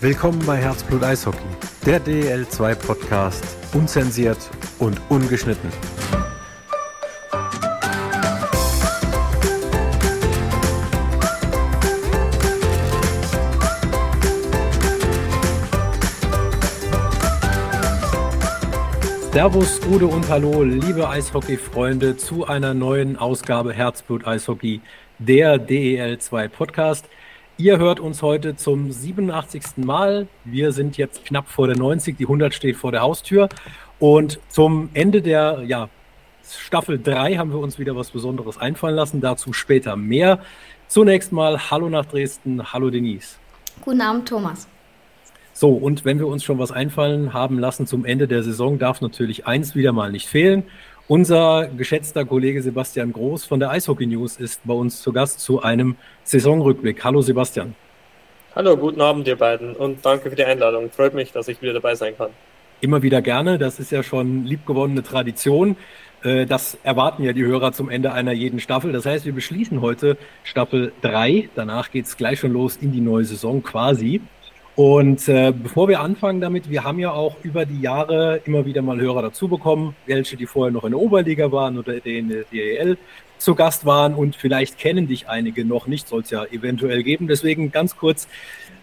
[0.00, 1.42] Willkommen bei Herzblut Eishockey,
[1.84, 3.44] der DL2 Podcast,
[3.74, 4.38] unzensiert
[4.78, 5.72] und ungeschnitten.
[19.32, 24.80] Servus, Gude und Hallo, liebe Eishockey-Freunde, zu einer neuen Ausgabe Herzblut Eishockey,
[25.18, 27.08] der DEL2 Podcast.
[27.60, 29.78] Ihr hört uns heute zum 87.
[29.78, 30.28] Mal.
[30.44, 33.48] Wir sind jetzt knapp vor der 90, die 100 steht vor der Haustür.
[33.98, 35.88] Und zum Ende der ja,
[36.48, 39.20] Staffel 3 haben wir uns wieder was Besonderes einfallen lassen.
[39.20, 40.38] Dazu später mehr.
[40.86, 42.72] Zunächst mal Hallo nach Dresden.
[42.72, 43.38] Hallo Denise.
[43.80, 44.68] Guten Abend, Thomas.
[45.52, 49.00] So, und wenn wir uns schon was einfallen haben lassen zum Ende der Saison, darf
[49.00, 50.62] natürlich eins wieder mal nicht fehlen.
[51.08, 55.62] Unser geschätzter Kollege Sebastian Groß von der Eishockey News ist bei uns zu Gast zu
[55.62, 57.02] einem Saisonrückblick.
[57.02, 57.74] Hallo Sebastian.
[58.54, 60.90] Hallo, guten Abend ihr beiden und danke für die Einladung.
[60.90, 62.28] Freut mich, dass ich wieder dabei sein kann.
[62.82, 65.78] Immer wieder gerne, das ist ja schon liebgewonnene Tradition.
[66.22, 68.92] Äh, das erwarten ja die Hörer zum Ende einer jeden Staffel.
[68.92, 71.48] Das heißt, wir beschließen heute Staffel 3.
[71.54, 74.20] Danach geht es gleich schon los in die neue Saison quasi.
[74.78, 78.80] Und äh, bevor wir anfangen damit, wir haben ja auch über die Jahre immer wieder
[78.80, 82.44] mal Hörer dazu bekommen, welche die vorher noch in der Oberliga waren oder in der
[82.44, 82.96] DEL
[83.38, 87.26] zu Gast waren und vielleicht kennen dich einige noch nicht, soll es ja eventuell geben.
[87.26, 88.28] Deswegen ganz kurz,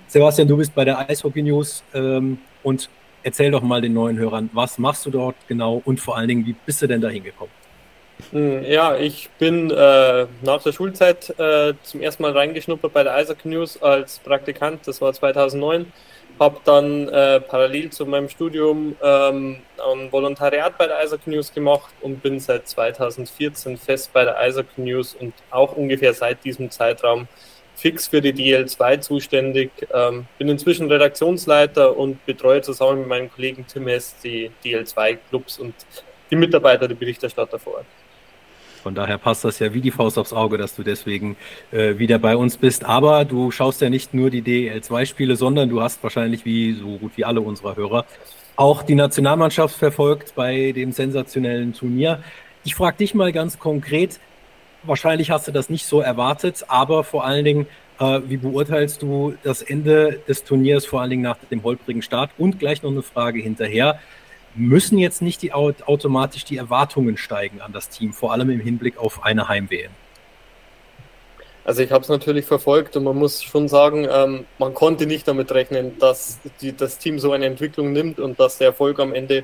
[0.08, 2.90] Sebastian, du bist bei der Eishockey News ähm, und
[3.24, 6.46] erzähl doch mal den neuen Hörern, was machst du dort genau und vor allen Dingen,
[6.46, 7.54] wie bist du denn da hingekommen?
[8.32, 13.14] Hm, ja, ich bin äh, nach der Schulzeit äh, zum ersten Mal reingeschnuppert bei der
[13.14, 14.88] Eishockey News als Praktikant.
[14.88, 15.92] Das war 2009.
[16.40, 21.94] Habe dann äh, parallel zu meinem Studium ähm, ein Volontariat bei der Eishockey News gemacht
[22.02, 27.28] und bin seit 2014 fest bei der Eishockey News und auch ungefähr seit diesem Zeitraum
[27.76, 29.72] fix für die DL2 zuständig.
[29.94, 35.74] Ähm, bin inzwischen Redaktionsleiter und betreue zusammen mit meinem Kollegen Tim Hess die DL2-Clubs und
[36.32, 37.86] die Mitarbeiter, die Berichterstatter vor Ort.
[38.86, 41.38] Von daher passt das ja wie die Faust aufs Auge, dass du deswegen
[41.72, 42.86] äh, wieder bei uns bist.
[42.86, 47.14] Aber du schaust ja nicht nur die DL2-Spiele, sondern du hast wahrscheinlich wie so gut
[47.16, 48.06] wie alle unserer Hörer
[48.56, 52.22] auch die Nationalmannschaft verfolgt bei dem sensationellen Turnier.
[52.64, 54.20] Ich frage dich mal ganz konkret,
[54.84, 57.66] wahrscheinlich hast du das nicht so erwartet, aber vor allen Dingen,
[58.00, 62.30] äh, wie beurteilst du das Ende des Turniers, vor allen Dingen nach dem holprigen Start?
[62.38, 64.00] Und gleich noch eine Frage hinterher
[64.56, 68.98] müssen jetzt nicht die, automatisch die Erwartungen steigen an das Team, vor allem im Hinblick
[68.98, 69.92] auf eine Heim-WM?
[71.66, 75.28] Also ich habe es natürlich verfolgt und man muss schon sagen, ähm, man konnte nicht
[75.28, 79.14] damit rechnen, dass die, das Team so eine Entwicklung nimmt und dass der Erfolg am
[79.14, 79.44] Ende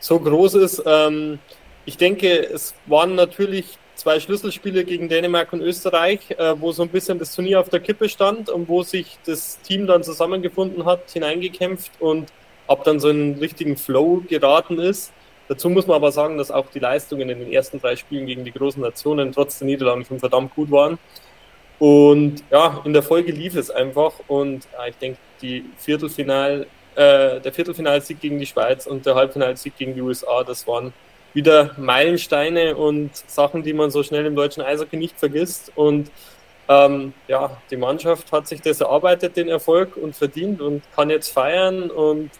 [0.00, 0.82] so groß ist.
[0.84, 1.38] Ähm,
[1.86, 6.88] ich denke, es waren natürlich zwei Schlüsselspiele gegen Dänemark und Österreich, äh, wo so ein
[6.88, 11.10] bisschen das Turnier auf der Kippe stand und wo sich das Team dann zusammengefunden hat,
[11.12, 12.32] hineingekämpft und
[12.66, 15.12] ab dann so einen richtigen Flow geraten ist.
[15.48, 18.44] Dazu muss man aber sagen, dass auch die Leistungen in den ersten drei Spielen gegen
[18.44, 20.98] die großen Nationen trotz der Niederlagen schon verdammt gut waren.
[21.78, 27.40] Und ja, in der Folge lief es einfach und ja, ich denke, die Viertelfinal, äh,
[27.40, 30.92] der Viertelfinalsieg gegen die Schweiz und der Halbfinalsieg gegen die USA, das waren
[31.34, 35.72] wieder Meilensteine und Sachen, die man so schnell im deutschen Eishockey nicht vergisst.
[35.74, 36.10] Und
[36.68, 41.30] ähm, ja, die Mannschaft hat sich das erarbeitet, den Erfolg und verdient und kann jetzt
[41.30, 41.90] feiern.
[41.90, 42.30] Und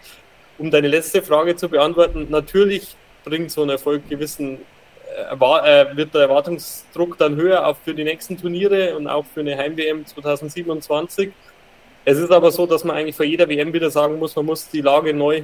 [0.58, 4.58] um deine letzte Frage zu beantworten, natürlich bringt so ein Erfolg gewissen,
[5.16, 9.40] äh, äh, wird der Erwartungsdruck dann höher auch für die nächsten Turniere und auch für
[9.40, 11.32] eine Heim-WM 2027.
[12.04, 14.68] Es ist aber so, dass man eigentlich vor jeder WM wieder sagen muss, man muss
[14.68, 15.42] die Lage neu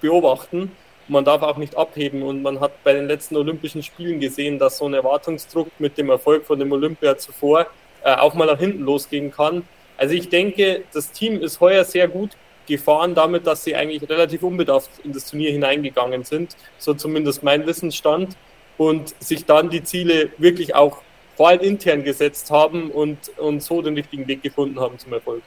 [0.00, 0.72] beobachten.
[1.08, 4.78] Man darf auch nicht abheben und man hat bei den letzten Olympischen Spielen gesehen, dass
[4.78, 7.66] so ein Erwartungsdruck mit dem Erfolg von dem Olympia zuvor
[8.04, 9.64] äh, auch mal nach hinten losgehen kann.
[9.96, 12.36] Also ich denke, das Team ist heuer sehr gut
[12.66, 17.66] gefahren damit, dass sie eigentlich relativ unbedarft in das Turnier hineingegangen sind, so zumindest mein
[17.66, 18.36] Wissensstand,
[18.78, 21.02] und sich dann die Ziele wirklich auch
[21.36, 25.42] vor allem intern gesetzt haben und, und so den richtigen Weg gefunden haben zum Erfolg.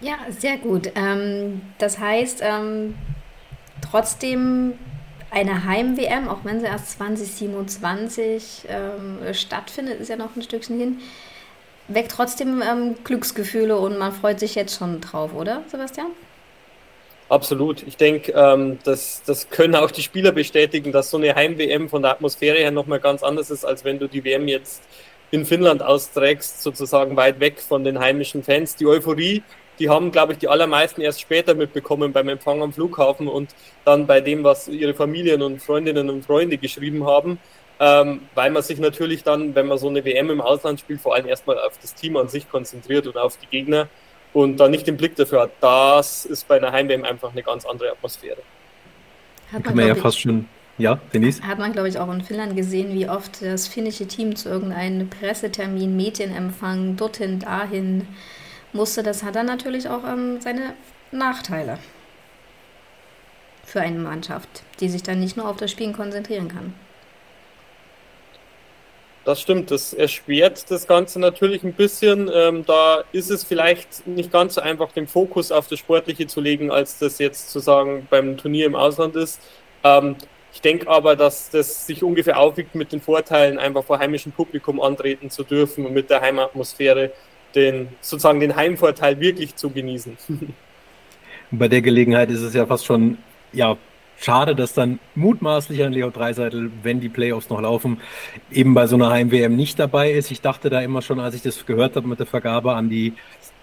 [0.00, 0.92] Ja, sehr gut.
[0.94, 2.94] Ähm, das heißt, ähm,
[3.80, 4.78] trotzdem
[5.30, 10.98] eine Heim-WM, auch wenn sie erst 2027 ähm, stattfindet, ist ja noch ein Stückchen hin,
[11.88, 16.08] weckt trotzdem ähm, Glücksgefühle und man freut sich jetzt schon drauf, oder, Sebastian?
[17.28, 17.82] Absolut.
[17.86, 22.00] Ich denke, ähm, das, das können auch die Spieler bestätigen, dass so eine Heim-WM von
[22.00, 24.82] der Atmosphäre her nochmal ganz anders ist, als wenn du die WM jetzt
[25.30, 28.76] in Finnland austrägst, sozusagen weit weg von den heimischen Fans.
[28.76, 29.42] Die Euphorie
[29.78, 33.54] die haben, glaube ich, die allermeisten erst später mitbekommen beim Empfang am Flughafen und
[33.84, 37.38] dann bei dem, was ihre Familien und Freundinnen und Freunde geschrieben haben,
[37.80, 41.14] ähm, weil man sich natürlich dann, wenn man so eine WM im Ausland spielt, vor
[41.14, 43.88] allem erstmal auf das Team an sich konzentriert und auf die Gegner
[44.32, 45.50] und dann nicht den Blick dafür hat.
[45.60, 48.38] Das ist bei einer Heim-WM einfach eine ganz andere Atmosphäre.
[49.52, 50.46] Hat man, man ja fast schon
[50.76, 51.42] ja, Denise?
[51.42, 55.08] Hat man, glaube ich, auch in Finnland gesehen, wie oft das finnische Team zu irgendeinem
[55.08, 58.06] Pressetermin, Medienempfang, dorthin, dahin
[58.72, 59.02] musste.
[59.02, 60.74] Das hat dann natürlich auch ähm, seine
[61.10, 61.78] Nachteile
[63.64, 64.48] für eine Mannschaft,
[64.80, 66.74] die sich dann nicht nur auf das Spielen konzentrieren kann.
[69.24, 72.30] Das stimmt, das erschwert das Ganze natürlich ein bisschen.
[72.32, 76.40] Ähm, da ist es vielleicht nicht ganz so einfach, den Fokus auf das Sportliche zu
[76.40, 79.42] legen, als das jetzt zu sagen beim Turnier im Ausland ist.
[79.84, 80.16] Ähm,
[80.54, 84.80] ich denke aber, dass das sich ungefähr aufwiegt mit den Vorteilen, einfach vor heimischem Publikum
[84.80, 87.12] antreten zu dürfen und mit der Heimatmosphäre
[87.54, 90.16] den, sozusagen den Heimvorteil wirklich zu genießen.
[91.50, 93.18] Bei der Gelegenheit ist es ja fast schon,
[93.52, 93.76] ja,
[94.20, 98.00] schade, dass dann mutmaßlich ein Leo Dreiseitel, wenn die Playoffs noch laufen,
[98.50, 100.30] eben bei so einer Heim-WM nicht dabei ist.
[100.30, 103.14] Ich dachte da immer schon, als ich das gehört habe mit der Vergabe an die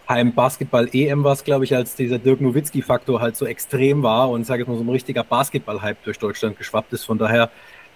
[0.07, 4.61] Heim-Basketball-EM war es, glaube ich, als dieser Dirk Nowitzki-Faktor halt so extrem war und sage
[4.61, 7.05] ich mal so ein richtiger Basketball-Hype durch Deutschland geschwappt ist.
[7.05, 7.49] Von daher,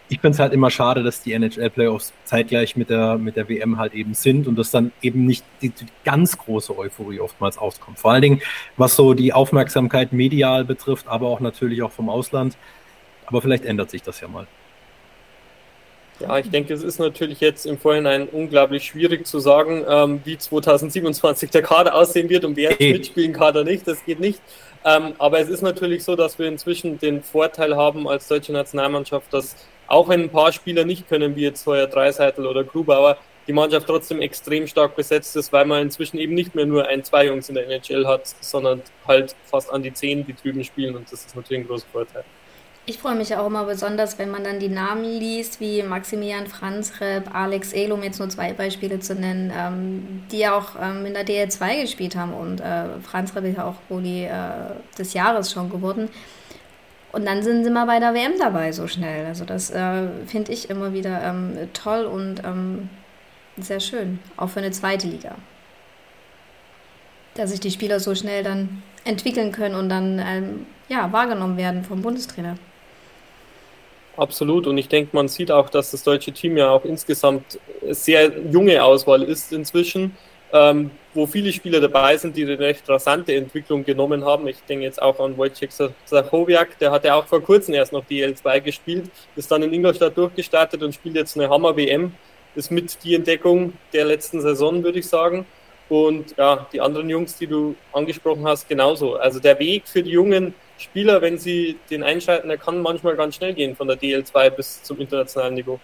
[0.10, 3.78] ich finde es halt immer schade, dass die NHL-Playoffs zeitgleich mit der, mit der WM
[3.78, 8.00] halt eben sind und dass dann eben nicht die, die ganz große Euphorie oftmals auskommt.
[8.00, 8.42] Vor allen Dingen,
[8.76, 12.58] was so die Aufmerksamkeit medial betrifft, aber auch natürlich auch vom Ausland.
[13.28, 14.48] Aber vielleicht ändert sich das ja mal.
[16.20, 20.38] Ja, ich denke, es ist natürlich jetzt im Vorhinein unglaublich schwierig zu sagen, ähm, wie
[20.38, 22.94] 2027 der Kader aussehen wird und wer hey.
[22.94, 23.88] mitspielen kann oder nicht.
[23.88, 24.42] Das geht nicht.
[24.84, 29.32] Ähm, aber es ist natürlich so, dass wir inzwischen den Vorteil haben als deutsche Nationalmannschaft,
[29.32, 29.56] dass
[29.90, 33.88] auch wenn ein paar Spieler nicht können, wie jetzt heuer Dreiseitel oder Grubauer, die Mannschaft
[33.88, 37.50] trotzdem extrem stark besetzt ist, weil man inzwischen eben nicht mehr nur ein, zwei Jungs
[37.50, 41.26] in der NHL hat, sondern halt fast an die zehn, die drüben spielen und das
[41.26, 42.24] ist natürlich ein großer Vorteil.
[42.86, 47.34] Ich freue mich auch immer besonders, wenn man dann die Namen liest, wie Maximilian Franzreb,
[47.34, 51.26] Alex Elo, um jetzt nur zwei Beispiele zu nennen, ähm, die auch ähm, in der
[51.26, 56.10] DL2 gespielt haben und äh, Franzreb ist ja auch Goalie äh, des Jahres schon geworden.
[57.12, 59.26] Und dann sind sie mal bei der WM dabei so schnell.
[59.26, 62.90] Also das äh, finde ich immer wieder ähm, toll und ähm,
[63.58, 65.36] sehr schön, auch für eine zweite Liga.
[67.36, 71.84] Dass sich die Spieler so schnell dann entwickeln können und dann ähm, ja, wahrgenommen werden
[71.84, 72.58] vom Bundestrainer.
[74.18, 74.68] Absolut.
[74.68, 77.60] Und ich denke, man sieht auch, dass das deutsche Team ja auch insgesamt
[77.90, 80.16] sehr junge Auswahl ist inzwischen,
[80.54, 84.48] ähm, wo viele Spieler dabei sind, die eine recht rasante Entwicklung genommen haben.
[84.48, 85.70] Ich denke jetzt auch an Wojciech
[86.06, 89.74] Zachowiak, der hat ja auch vor kurzem erst noch die L2 gespielt, ist dann in
[89.74, 92.14] Ingolstadt durchgestartet und spielt jetzt eine Hammer-WM.
[92.56, 95.46] Ist mit die Entdeckung der letzten Saison, würde ich sagen.
[95.88, 99.16] Und ja, die anderen Jungs, die du angesprochen hast, genauso.
[99.16, 103.36] Also der Weg für die Jungen Spieler, wenn sie den einschalten, der kann manchmal ganz
[103.36, 105.80] schnell gehen von der DL2 bis zum internationalen Niveau.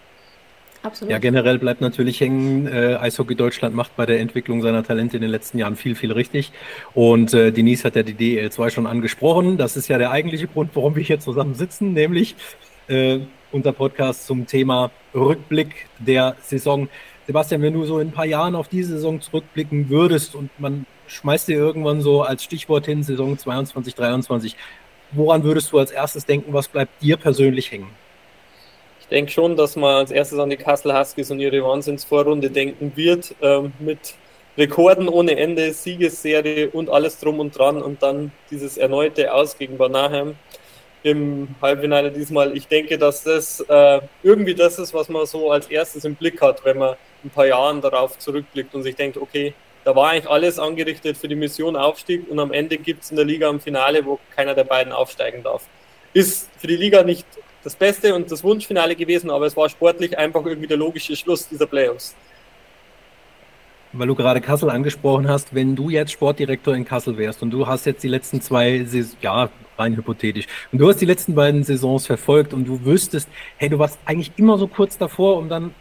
[0.86, 1.12] Absolut.
[1.12, 5.22] Ja, generell bleibt natürlich hängen, äh, Eishockey Deutschland macht bei der Entwicklung seiner Talente in
[5.22, 6.52] den letzten Jahren viel, viel richtig.
[6.94, 9.58] Und äh, Denise hat ja die DL2 schon angesprochen.
[9.58, 12.36] Das ist ja der eigentliche Grund, warum wir hier zusammen sitzen, nämlich
[12.88, 13.20] äh,
[13.52, 16.88] unser Podcast zum Thema Rückblick der Saison.
[17.26, 20.86] Sebastian, wenn du so in ein paar Jahren auf diese Saison zurückblicken würdest und man
[21.08, 24.56] schmeißt dir irgendwann so als Stichwort hin, Saison 22, 23,
[25.12, 26.54] woran würdest du als erstes denken?
[26.54, 27.88] Was bleibt dir persönlich hängen?
[29.06, 32.92] Ich denke schon, dass man als erstes an die Kassel Huskies und ihre Wahnsinnsvorrunde denken
[32.96, 34.16] wird, ähm, mit
[34.58, 39.78] Rekorden ohne Ende, Siegesserie und alles drum und dran und dann dieses erneute Aus gegen
[39.78, 40.36] Banaheim
[41.04, 42.58] im Halbfinale diesmal.
[42.58, 46.42] Ich denke, dass das äh, irgendwie das ist, was man so als erstes im Blick
[46.42, 50.28] hat, wenn man ein paar Jahren darauf zurückblickt und sich denkt, okay, da war eigentlich
[50.28, 53.60] alles angerichtet für die Mission Aufstieg und am Ende gibt es in der Liga ein
[53.60, 55.68] Finale, wo keiner der beiden aufsteigen darf.
[56.14, 57.28] Ist für die Liga nicht
[57.66, 61.50] das Beste und das Wunschfinale gewesen, aber es war sportlich einfach irgendwie der logische Schluss
[61.50, 62.16] dieser Playoffs.
[63.92, 67.66] Weil du gerade Kassel angesprochen hast, wenn du jetzt Sportdirektor in Kassel wärst und du
[67.66, 68.86] hast jetzt die letzten zwei,
[69.22, 73.68] ja, rein hypothetisch, und du hast die letzten beiden Saisons verfolgt und du wüsstest, hey,
[73.68, 75.74] du warst eigentlich immer so kurz davor, um dann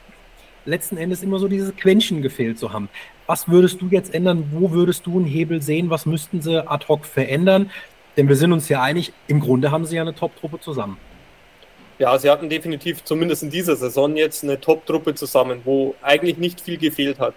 [0.64, 2.88] letzten Endes immer so dieses Quäntchen gefehlt zu haben.
[3.26, 4.49] Was würdest du jetzt ändern?
[4.53, 5.91] Wo würdest du einen Hebel sehen?
[5.91, 7.71] Was müssten sie ad hoc verändern?
[8.17, 10.97] Denn wir sind uns ja einig, im Grunde haben sie ja eine Top-Truppe zusammen.
[11.99, 16.61] Ja, sie hatten definitiv zumindest in dieser Saison jetzt eine Top-Truppe zusammen, wo eigentlich nicht
[16.61, 17.35] viel gefehlt hat.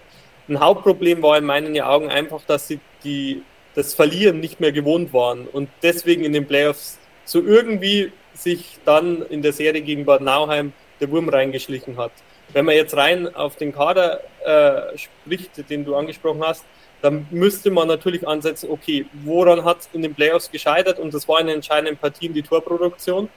[0.48, 3.42] Ein Hauptproblem war in meinen Augen einfach, dass sie die,
[3.74, 9.22] das Verlieren nicht mehr gewohnt waren und deswegen in den Playoffs so irgendwie sich dann
[9.22, 12.12] in der Serie gegen Bad Nauheim der Wurm reingeschlichen hat.
[12.52, 16.64] Wenn man jetzt rein auf den Kader äh, spricht, den du angesprochen hast,
[17.00, 20.98] dann müsste man natürlich ansetzen, okay, woran hat es in den Playoffs gescheitert?
[20.98, 23.28] Und das war in den entscheidenden Partien die Torproduktion.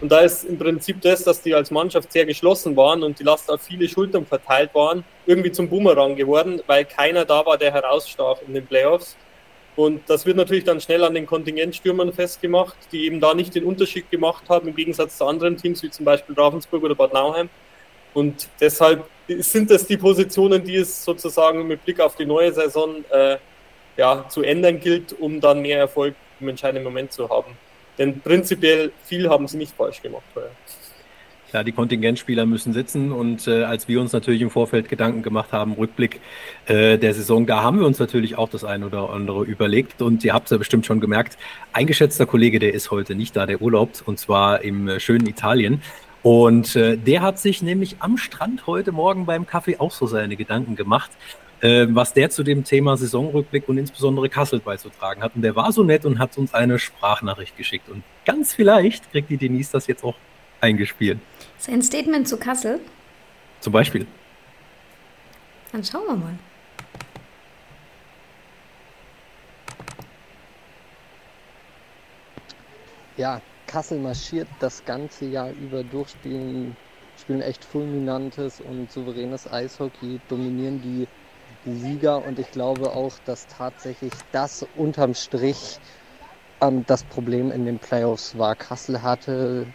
[0.00, 3.24] Und da ist im Prinzip das, dass die als Mannschaft sehr geschlossen waren und die
[3.24, 7.72] Last auf viele Schultern verteilt waren, irgendwie zum Boomerang geworden, weil keiner da war, der
[7.72, 9.16] herausstach in den Playoffs.
[9.76, 13.64] Und das wird natürlich dann schnell an den Kontingentstürmern festgemacht, die eben da nicht den
[13.64, 17.48] Unterschied gemacht haben, im Gegensatz zu anderen Teams, wie zum Beispiel Ravensburg oder Bad Nauheim.
[18.14, 23.04] Und deshalb sind das die Positionen, die es sozusagen mit Blick auf die neue Saison
[23.10, 23.36] äh,
[23.96, 27.52] ja, zu ändern gilt, um dann mehr Erfolg im entscheidenden Moment zu haben.
[27.98, 30.50] Denn prinzipiell viel haben sie nicht falsch gemacht vorher.
[31.52, 35.52] Ja, die Kontingentspieler müssen sitzen und äh, als wir uns natürlich im Vorfeld Gedanken gemacht
[35.52, 36.20] haben, Rückblick
[36.66, 40.24] äh, der Saison, da haben wir uns natürlich auch das ein oder andere überlegt und
[40.24, 41.38] ihr habt es ja bestimmt schon gemerkt,
[41.72, 45.26] ein geschätzter Kollege, der ist heute nicht da, der urlaubt und zwar im äh, schönen
[45.26, 45.82] Italien.
[46.26, 50.34] Und äh, der hat sich nämlich am Strand heute Morgen beim Kaffee auch so seine
[50.34, 51.12] Gedanken gemacht,
[51.60, 55.36] äh, was der zu dem Thema Saisonrückblick und insbesondere Kassel beizutragen hat.
[55.36, 57.88] Und der war so nett und hat uns eine Sprachnachricht geschickt.
[57.88, 60.16] Und ganz vielleicht kriegt die Denise das jetzt auch
[60.60, 61.20] eingespielt.
[61.58, 62.80] Sein Statement zu Kassel?
[63.60, 64.04] Zum Beispiel.
[65.70, 66.38] Dann schauen wir mal.
[73.16, 76.76] Ja, Kassel marschiert das ganze Jahr über durch, spielen,
[77.16, 81.08] spielen echt fulminantes und souveränes Eishockey, dominieren die,
[81.64, 85.78] die Liga und ich glaube auch, dass tatsächlich das unterm Strich
[86.60, 88.56] ähm, das Problem in den Playoffs war.
[88.56, 89.66] Kassel hatte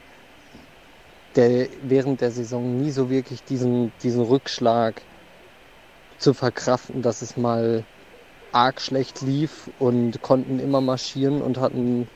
[1.35, 5.03] der, während der Saison nie so wirklich diesen, diesen Rückschlag
[6.17, 7.85] zu verkraften, dass es mal
[8.51, 12.07] arg schlecht lief und konnten immer marschieren und hatten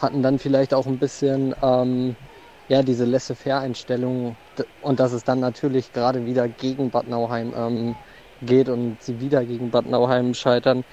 [0.00, 2.16] hatten dann vielleicht auch ein bisschen ähm,
[2.68, 4.36] ja, diese Laissez-faire-Einstellung
[4.82, 7.94] und dass es dann natürlich gerade wieder gegen Bad Nauheim ähm,
[8.42, 10.84] geht und sie wieder gegen Bad Nauheim scheitern,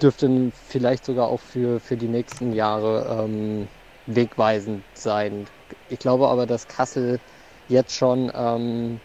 [0.00, 3.68] dürfte vielleicht sogar auch für, für die nächsten Jahre ähm,
[4.06, 5.46] wegweisend sein.
[5.88, 7.20] Ich glaube aber, dass Kassel
[7.68, 9.00] jetzt schon ähm,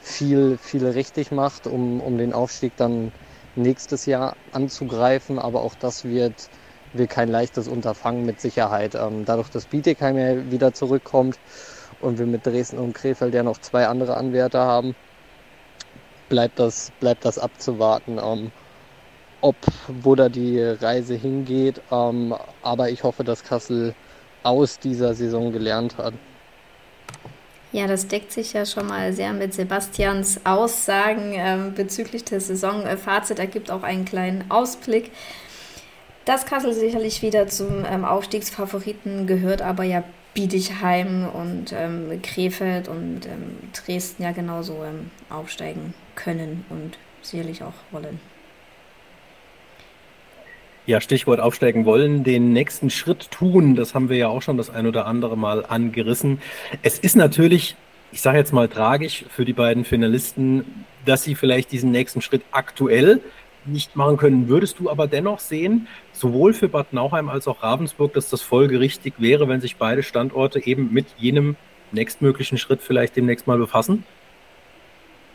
[0.00, 3.12] viel, viel richtig macht, um, um den Aufstieg dann
[3.54, 5.38] nächstes Jahr anzugreifen.
[5.38, 6.48] Aber auch das wird
[6.92, 8.94] wir kein leichtes Unterfangen mit Sicherheit.
[8.94, 11.38] Ähm, dadurch, dass Bietigheim ja wieder zurückkommt
[12.00, 14.94] und wir mit Dresden und Krefeld ja noch zwei andere Anwärter haben,
[16.28, 18.50] bleibt das, bleibt das abzuwarten, ähm,
[19.40, 19.56] ob,
[19.88, 21.80] wo da die Reise hingeht.
[21.90, 23.94] Ähm, aber ich hoffe, dass Kassel
[24.42, 26.14] aus dieser Saison gelernt hat.
[27.72, 33.38] Ja, das deckt sich ja schon mal sehr mit Sebastians Aussagen ähm, bezüglich des Saisonfazit.
[33.38, 35.12] Er gibt auch einen kleinen Ausblick
[36.30, 43.26] dass Kassel sicherlich wieder zum ähm, Aufstiegsfavoriten gehört, aber ja Bietigheim und ähm, Krefeld und
[43.26, 48.20] ähm, Dresden ja genauso ähm, aufsteigen können und sicherlich auch wollen.
[50.86, 54.70] Ja, Stichwort aufsteigen wollen, den nächsten Schritt tun, das haben wir ja auch schon das
[54.70, 56.40] ein oder andere Mal angerissen.
[56.82, 57.74] Es ist natürlich,
[58.12, 62.42] ich sage jetzt mal tragisch für die beiden Finalisten, dass sie vielleicht diesen nächsten Schritt
[62.52, 63.20] aktuell
[63.64, 64.48] nicht machen können.
[64.48, 69.14] Würdest du aber dennoch sehen, sowohl für Bad Nauheim als auch Ravensburg, dass das folgerichtig
[69.18, 71.56] wäre, wenn sich beide Standorte eben mit jenem
[71.92, 74.04] nächstmöglichen Schritt vielleicht demnächst mal befassen?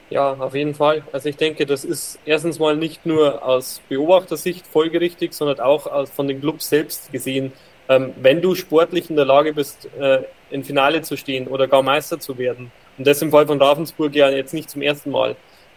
[0.09, 1.03] Ja, auf jeden Fall.
[1.11, 6.27] Also ich denke, das ist erstens mal nicht nur aus Beobachtersicht folgerichtig, sondern auch von
[6.27, 7.51] den Clubs selbst gesehen.
[7.89, 11.83] Ähm, wenn du sportlich in der Lage bist, äh, im Finale zu stehen oder gar
[11.83, 15.35] Meister zu werden, und das im Fall von Ravensburg ja jetzt nicht zum ersten Mal,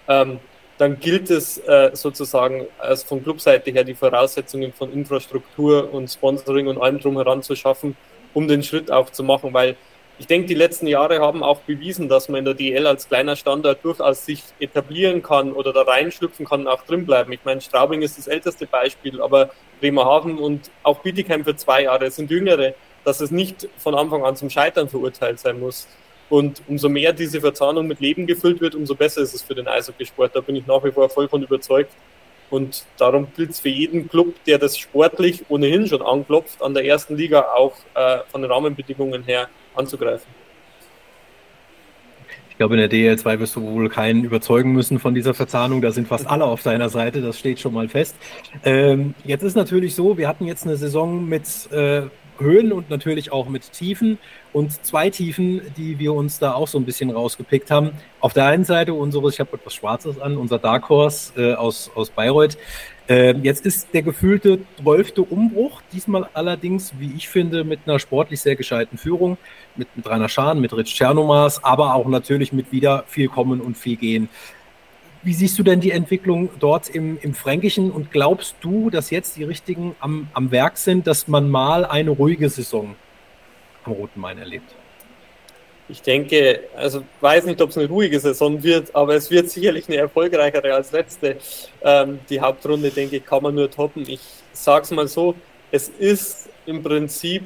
[0.09, 0.39] ähm,
[0.79, 6.69] dann gilt es äh, sozusagen als von Clubseite her die Voraussetzungen von Infrastruktur und Sponsoring
[6.69, 7.97] und allem drumheran zu schaffen,
[8.33, 9.77] um den Schritt auch zu machen, weil
[10.21, 13.37] ich denke, die letzten Jahre haben auch bewiesen, dass man in der DL als kleiner
[13.37, 17.33] Standard durchaus sich etablieren kann oder da reinschlüpfen kann und auch drin bleiben.
[17.33, 22.11] Ich meine, Straubing ist das älteste Beispiel, aber Bremerhaven und auch Bietigheim für zwei Jahre
[22.11, 25.87] sind jüngere, dass es nicht von Anfang an zum Scheitern verurteilt sein muss.
[26.31, 29.67] Und umso mehr diese Verzahnung mit Leben gefüllt wird, umso besser ist es für den
[29.67, 30.35] Eishockeysport.
[30.37, 31.91] Da bin ich nach wie vor voll von überzeugt.
[32.51, 36.85] Und darum gilt es für jeden Club, der das sportlich ohnehin schon anklopft, an der
[36.85, 40.27] ersten Liga auch äh, von den Rahmenbedingungen her anzugreifen.
[42.51, 45.81] Ich glaube, in der DL2 wirst du wohl keinen überzeugen müssen von dieser Verzahnung.
[45.81, 48.17] Da sind fast alle auf deiner Seite, das steht schon mal fest.
[48.65, 52.03] Ähm, jetzt ist natürlich so, wir hatten jetzt eine Saison mit äh,
[52.41, 54.19] Höhen und natürlich auch mit Tiefen.
[54.53, 57.91] Und zwei Tiefen, die wir uns da auch so ein bisschen rausgepickt haben.
[58.21, 61.91] Auf der einen Seite unseres, ich habe etwas Schwarzes an, unser Dark Horse äh, aus,
[61.95, 62.57] aus Bayreuth.
[63.09, 68.41] Äh, jetzt ist der gefühlte zwölfte Umbruch, diesmal allerdings, wie ich finde, mit einer sportlich
[68.41, 69.39] sehr gescheiten Führung,
[69.77, 73.79] mit, mit Rainer Schahn, mit Rich Tschernomas, aber auch natürlich mit wieder viel Kommen und
[73.79, 74.29] viel Gehen.
[75.23, 79.37] Wie siehst du denn die Entwicklung dort im, im Fränkischen und glaubst du, dass jetzt
[79.37, 82.95] die Richtigen am, am Werk sind, dass man mal eine ruhige Saison
[83.85, 84.75] am Roten Main erlebt?
[85.89, 89.89] Ich denke, also weiß nicht, ob es eine ruhige Saison wird, aber es wird sicherlich
[89.89, 91.39] eine erfolgreichere als letzte.
[91.83, 94.05] Ähm, die Hauptrunde, denke ich, kann man nur toppen.
[94.07, 94.21] Ich
[94.53, 95.35] sage es mal so,
[95.73, 97.45] es ist im Prinzip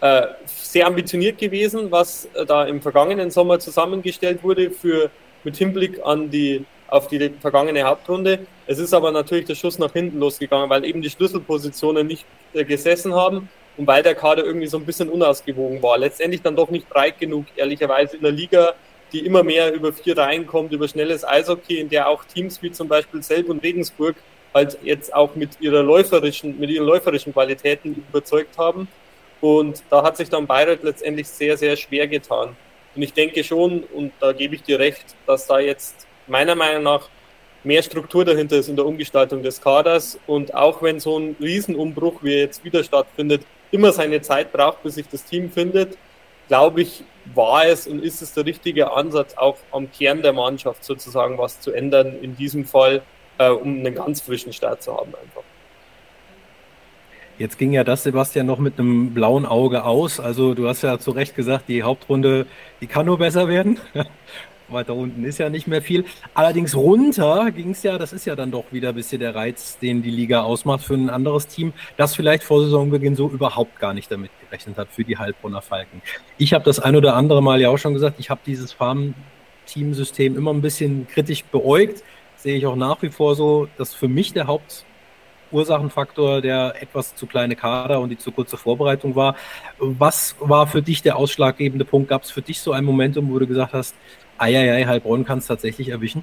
[0.00, 5.10] äh, sehr ambitioniert gewesen, was äh, da im vergangenen Sommer zusammengestellt wurde für
[5.44, 8.46] mit Hinblick an die auf die vergangene Hauptrunde.
[8.66, 12.64] Es ist aber natürlich der Schuss nach hinten losgegangen, weil eben die Schlüsselpositionen nicht äh,
[12.64, 15.98] gesessen haben und weil der Kader irgendwie so ein bisschen unausgewogen war.
[15.98, 18.74] Letztendlich dann doch nicht breit genug, ehrlicherweise in der Liga,
[19.12, 22.72] die immer mehr über vier Reihen kommt, über schnelles Eishockey, in der auch Teams wie
[22.72, 24.16] zum Beispiel Selb und Regensburg
[24.54, 28.88] halt jetzt auch mit ihrer läuferischen, mit ihren läuferischen Qualitäten überzeugt haben.
[29.40, 32.56] Und da hat sich dann Bayreuth letztendlich sehr, sehr schwer getan.
[32.94, 36.82] Und ich denke schon, und da gebe ich dir recht, dass da jetzt meiner Meinung
[36.82, 37.08] nach
[37.64, 40.18] mehr Struktur dahinter ist in der Umgestaltung des Kaders.
[40.26, 44.82] Und auch wenn so ein Riesenumbruch, wie er jetzt wieder stattfindet, immer seine Zeit braucht,
[44.82, 45.98] bis sich das Team findet,
[46.48, 47.02] glaube ich,
[47.34, 51.60] war es und ist es der richtige Ansatz, auch am Kern der Mannschaft sozusagen was
[51.60, 53.02] zu ändern, in diesem Fall,
[53.38, 55.42] äh, um einen ganz frischen Start zu haben einfach.
[57.38, 60.20] Jetzt ging ja das, Sebastian, noch mit einem blauen Auge aus.
[60.20, 62.46] Also du hast ja zu Recht gesagt, die Hauptrunde,
[62.80, 63.78] die kann nur besser werden.
[64.68, 66.04] Weiter unten ist ja nicht mehr viel.
[66.34, 69.78] Allerdings runter ging es ja, das ist ja dann doch wieder ein bisschen der Reiz,
[69.78, 73.94] den die Liga ausmacht für ein anderes Team, das vielleicht vor Saisonbeginn so überhaupt gar
[73.94, 76.02] nicht damit gerechnet hat für die Heilbronner Falken.
[76.38, 80.36] Ich habe das ein oder andere Mal ja auch schon gesagt, ich habe dieses Farm-Team-System
[80.36, 82.02] immer ein bisschen kritisch beäugt.
[82.36, 87.26] Sehe ich auch nach wie vor so, dass für mich der Hauptursachenfaktor der etwas zu
[87.26, 89.36] kleine Kader und die zu kurze Vorbereitung war.
[89.78, 92.08] Was war für dich der ausschlaggebende Punkt?
[92.08, 93.94] Gab es für dich so ein Momentum, wo du gesagt hast,
[94.38, 96.22] Eieiei, Heilbronn kann es tatsächlich erwischen?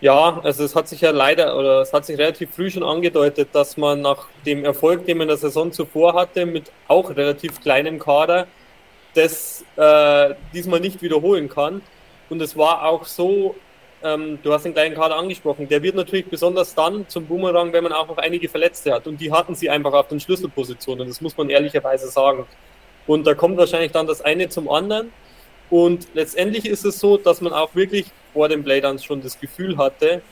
[0.00, 3.50] Ja, also es hat sich ja leider oder es hat sich relativ früh schon angedeutet,
[3.52, 7.60] dass man nach dem Erfolg, den man in der Saison zuvor hatte, mit auch relativ
[7.60, 8.48] kleinem Kader,
[9.14, 11.82] das äh, diesmal nicht wiederholen kann.
[12.30, 13.54] Und es war auch so,
[14.02, 17.84] ähm, du hast den kleinen Kader angesprochen, der wird natürlich besonders dann zum Boomerang, wenn
[17.84, 19.06] man auch noch einige Verletzte hat.
[19.06, 22.46] Und die hatten sie einfach auf den Schlüsselpositionen, das muss man ehrlicherweise sagen.
[23.06, 25.12] Und da kommt wahrscheinlich dann das eine zum anderen.
[25.70, 29.76] Und letztendlich ist es so, dass man auch wirklich vor dem Playdowns schon das Gefühl
[29.78, 30.22] hatte,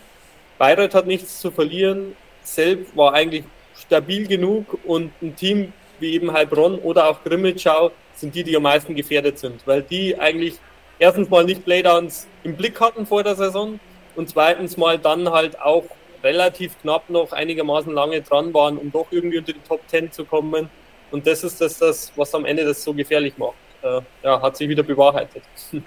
[0.59, 6.33] Bayreuth hat nichts zu verlieren, Selb war eigentlich stabil genug und ein Team wie eben
[6.33, 10.55] Heilbronn oder auch Grimmitschau sind die, die am meisten gefährdet sind, weil die eigentlich
[10.99, 13.81] erstens mal nicht Playdowns im Blick hatten vor der Saison
[14.17, 15.85] und zweitens mal dann halt auch
[16.23, 20.27] relativ knapp noch einigermaßen lange dran waren, um doch irgendwie unter die Top 10 zu
[20.27, 20.69] kommen.
[21.11, 24.69] Und das ist das was am Ende das so gefährlich macht äh, ja, hat sich
[24.69, 25.43] wieder bewahrheitet.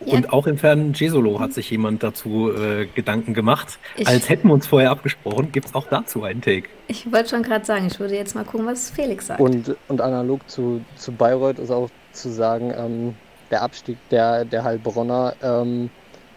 [0.00, 3.78] Und auch im fernen Jesolo hat sich jemand dazu äh, Gedanken gemacht.
[3.96, 6.68] Ich, Als hätten wir uns vorher abgesprochen, gibt es auch dazu einen Take.
[6.88, 9.40] Ich wollte schon gerade sagen, ich würde jetzt mal gucken, was Felix sagt.
[9.40, 13.14] Und, und analog zu, zu Bayreuth ist auch zu sagen, ähm,
[13.50, 15.90] der Abstieg der, der Heilbronner ähm,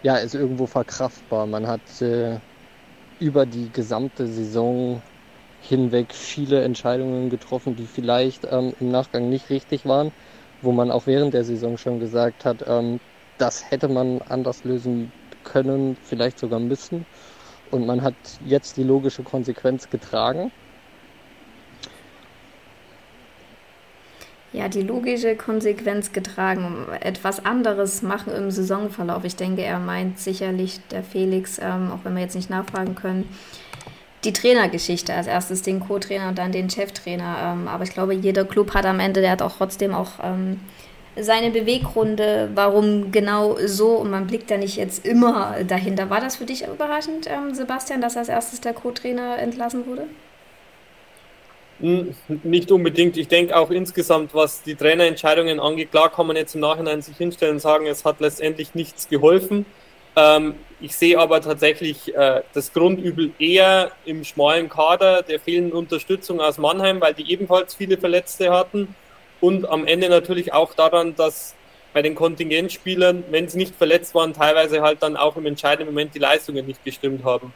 [0.04, 1.46] ja, ist irgendwo verkraftbar.
[1.46, 2.38] Man hat äh,
[3.20, 5.02] über die gesamte Saison
[5.62, 10.12] hinweg viele Entscheidungen getroffen, die vielleicht ähm, im Nachgang nicht richtig waren,
[10.62, 13.00] wo man auch während der Saison schon gesagt hat, ähm,
[13.38, 15.12] das hätte man anders lösen
[15.44, 17.06] können, vielleicht sogar müssen.
[17.72, 18.16] Und man hat
[18.46, 20.52] jetzt die logische Konsequenz getragen.
[24.54, 29.26] Ja, die logische Konsequenz getragen, etwas anderes machen im Saisonverlauf.
[29.26, 33.28] Ich denke, er meint sicherlich der Felix, ähm, auch wenn wir jetzt nicht nachfragen können,
[34.28, 35.14] die Trainergeschichte.
[35.14, 37.56] Als erstes den Co-Trainer und dann den Cheftrainer.
[37.56, 40.60] Ähm, aber ich glaube, jeder Club hat am Ende, der hat auch trotzdem auch ähm,
[41.16, 43.96] seine Beweggründe, warum genau so.
[43.96, 46.10] Und man blickt da nicht jetzt immer dahinter.
[46.10, 50.04] War das für dich überraschend, ähm, Sebastian, dass als erstes der Co-Trainer entlassen wurde?
[51.80, 53.18] Hm, nicht unbedingt.
[53.18, 57.18] Ich denke auch insgesamt, was die Trainerentscheidungen angeht, klar kann man jetzt im Nachhinein sich
[57.18, 59.66] hinstellen und sagen, es hat letztendlich nichts geholfen.
[60.18, 66.42] Ähm, ich sehe aber tatsächlich äh, das Grundübel eher im schmalen Kader der fehlenden Unterstützung
[66.42, 68.96] aus Mannheim, weil die ebenfalls viele Verletzte hatten.
[69.40, 71.56] Und am Ende natürlich auch daran, dass
[71.94, 76.16] bei den Kontingentspielern, wenn sie nicht verletzt waren, teilweise halt dann auch im entscheidenden Moment
[76.16, 77.54] die Leistungen nicht gestimmt haben.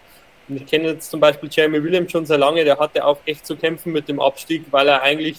[0.47, 3.55] ich kenne jetzt zum Beispiel Jeremy Williams schon sehr lange, der hatte auch echt zu
[3.55, 5.37] kämpfen mit dem Abstieg, weil er eigentlich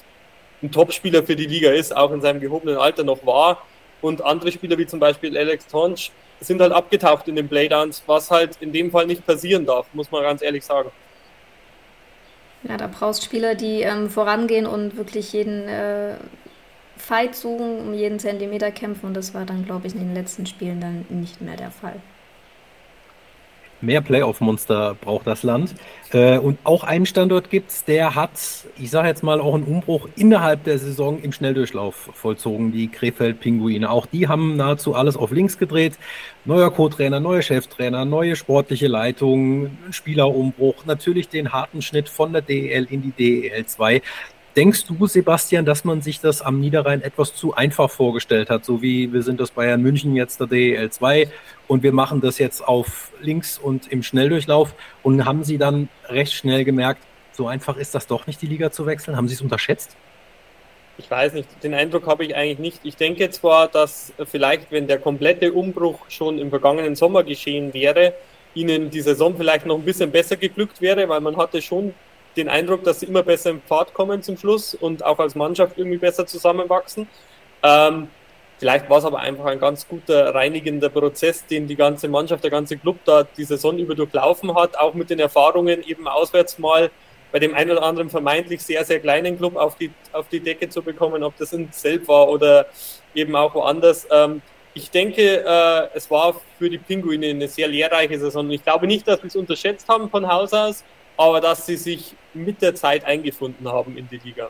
[0.62, 3.64] ein Topspieler für die Liga ist, auch in seinem gehobenen Alter noch war.
[4.00, 6.10] Und andere Spieler wie zum Beispiel Alex Tonsch
[6.42, 10.10] sind halt abgetaucht in den Playdowns, was halt in dem Fall nicht passieren darf, muss
[10.10, 10.90] man ganz ehrlich sagen.
[12.64, 16.14] Ja, da brauchst Spieler, die ähm, vorangehen und wirklich jeden äh,
[16.96, 19.06] Fight suchen, um jeden Zentimeter kämpfen.
[19.06, 22.00] Und das war dann, glaube ich, in den letzten Spielen dann nicht mehr der Fall.
[23.82, 25.74] Mehr Playoff-Monster braucht das Land.
[26.12, 28.30] Äh, und auch einen Standort gibt es, der hat,
[28.78, 33.90] ich sage jetzt mal, auch einen Umbruch innerhalb der Saison im Schnelldurchlauf vollzogen, die Krefeld-Pinguine.
[33.90, 35.98] Auch die haben nahezu alles auf links gedreht.
[36.44, 42.86] Neuer Co-Trainer, neuer Cheftrainer, neue sportliche Leitung, Spielerumbruch, natürlich den harten Schnitt von der DEL
[42.90, 44.02] in die DEL 2.
[44.54, 48.82] Denkst du, Sebastian, dass man sich das am Niederrhein etwas zu einfach vorgestellt hat, so
[48.82, 51.28] wie wir sind das Bayern München jetzt der DEL 2
[51.68, 56.34] und wir machen das jetzt auf links und im Schnelldurchlauf und haben sie dann recht
[56.34, 59.16] schnell gemerkt, so einfach ist das doch nicht, die Liga zu wechseln?
[59.16, 59.96] Haben sie es unterschätzt?
[60.98, 62.80] Ich weiß nicht, den Eindruck habe ich eigentlich nicht.
[62.82, 68.12] Ich denke zwar, dass vielleicht, wenn der komplette Umbruch schon im vergangenen Sommer geschehen wäre,
[68.52, 71.94] ihnen die Saison vielleicht noch ein bisschen besser geglückt wäre, weil man hatte schon
[72.36, 75.78] den Eindruck, dass sie immer besser im Pfad kommen zum Schluss und auch als Mannschaft
[75.78, 77.06] irgendwie besser zusammenwachsen.
[77.62, 78.08] Ähm,
[78.58, 82.50] vielleicht war es aber einfach ein ganz guter reinigender Prozess, den die ganze Mannschaft, der
[82.50, 86.90] ganze Club da die Saison über durchlaufen hat, auch mit den Erfahrungen eben auswärts mal
[87.32, 90.68] bei dem einen oder anderen vermeintlich sehr, sehr kleinen Club auf die, auf die Decke
[90.68, 92.66] zu bekommen, ob das in Selb war oder
[93.14, 94.06] eben auch woanders.
[94.10, 94.42] Ähm,
[94.74, 98.50] ich denke, äh, es war für die Pinguine eine sehr lehrreiche Saison.
[98.50, 100.84] Ich glaube nicht, dass wir es unterschätzt haben von Haus aus
[101.16, 104.48] aber dass sie sich mit der Zeit eingefunden haben in die Liga.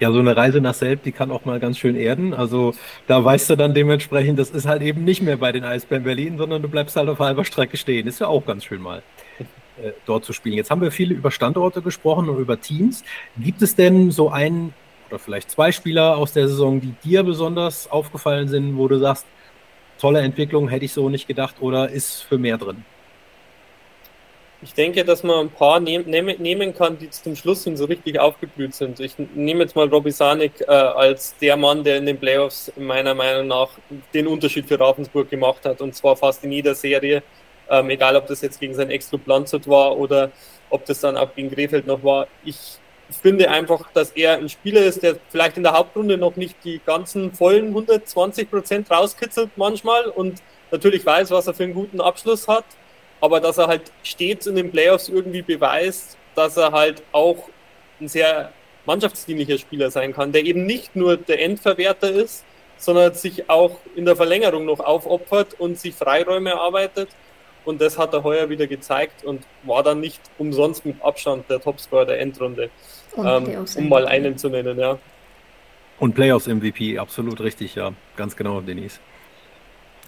[0.00, 2.32] Ja, so eine Reise nach Selb, die kann auch mal ganz schön erden.
[2.32, 2.72] Also
[3.06, 6.38] da weißt du dann dementsprechend, das ist halt eben nicht mehr bei den Eisbären Berlin,
[6.38, 8.06] sondern du bleibst halt auf halber Strecke stehen.
[8.06, 9.02] Ist ja auch ganz schön mal
[9.82, 10.56] äh, dort zu spielen.
[10.56, 13.04] Jetzt haben wir viele über Standorte gesprochen und über Teams.
[13.36, 14.72] Gibt es denn so einen
[15.10, 19.26] oder vielleicht zwei Spieler aus der Saison, die dir besonders aufgefallen sind, wo du sagst,
[19.98, 22.84] tolle Entwicklung, hätte ich so nicht gedacht oder ist für mehr drin?
[24.62, 27.86] Ich denke, dass man ein paar nehm, nehm, nehmen kann, die zum Schluss hin so
[27.86, 29.00] richtig aufgeblüht sind.
[29.00, 33.14] Ich nehme jetzt mal Robbie Sanik äh, als der Mann, der in den Playoffs meiner
[33.14, 33.70] Meinung nach
[34.12, 37.22] den Unterschied für Ravensburg gemacht hat und zwar fast in jeder Serie.
[37.70, 40.30] Ähm, egal, ob das jetzt gegen sein Ex-Club war oder
[40.68, 42.26] ob das dann auch gegen Krefeld noch war.
[42.44, 42.78] Ich
[43.10, 46.82] finde einfach, dass er ein Spieler ist, der vielleicht in der Hauptrunde noch nicht die
[46.84, 52.46] ganzen vollen 120 Prozent rauskitzelt manchmal und natürlich weiß, was er für einen guten Abschluss
[52.46, 52.64] hat
[53.20, 57.48] aber dass er halt stets in den Playoffs irgendwie beweist, dass er halt auch
[58.00, 58.52] ein sehr
[58.86, 62.44] mannschaftsdienlicher Spieler sein kann, der eben nicht nur der Endverwerter ist,
[62.78, 67.08] sondern sich auch in der Verlängerung noch aufopfert und sich Freiräume erarbeitet.
[67.66, 71.60] Und das hat er heuer wieder gezeigt und war dann nicht umsonst mit Abstand der
[71.60, 72.70] Topscorer der Endrunde,
[73.18, 74.98] ähm, um mal einen zu nennen, ja.
[75.98, 78.98] Und Playoffs MVP, absolut richtig, ja, ganz genau, Denise.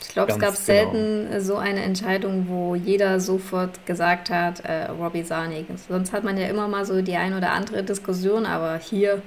[0.08, 0.64] Ich glaube, es gab genau.
[0.64, 5.66] selten so eine Entscheidung, wo jeder sofort gesagt hat, äh, Robbie Sarnik.
[5.88, 9.22] Sonst hat man ja immer mal so die ein oder andere Diskussion, aber hier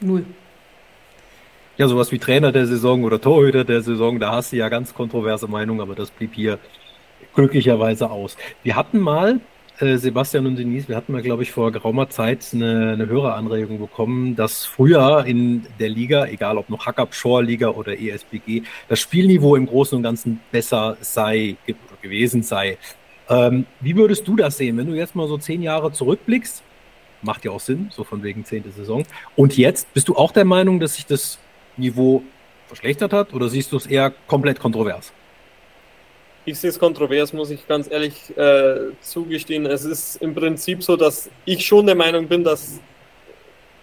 [0.00, 0.24] null.
[1.76, 4.94] Ja, sowas wie Trainer der Saison oder Torhüter der Saison, da hast du ja ganz
[4.94, 6.58] kontroverse Meinungen, aber das blieb hier
[7.34, 8.36] glücklicherweise aus.
[8.64, 9.40] Wir hatten mal
[9.80, 13.78] äh, Sebastian und Denise, wir hatten mal, glaube ich, vor geraumer Zeit eine, eine Höreranregung
[13.78, 19.00] bekommen, dass früher in der Liga, egal ob noch Hackab Shore Liga oder ESBG, das
[19.00, 21.56] Spielniveau im Großen und Ganzen besser sei
[22.02, 22.78] gewesen sei.
[23.28, 26.62] Ähm, wie würdest du das sehen, wenn du jetzt mal so zehn Jahre zurückblickst?
[27.22, 29.04] Macht ja auch Sinn, so von wegen zehnte Saison.
[29.36, 31.38] Und jetzt, bist du auch der Meinung, dass sich das
[31.76, 32.22] Niveau
[32.68, 35.12] verschlechtert hat oder siehst du es eher komplett kontrovers?
[36.48, 39.66] Ich sehe es kontrovers, muss ich ganz ehrlich äh, zugestehen.
[39.66, 42.80] Es ist im Prinzip so, dass ich schon der Meinung bin, dass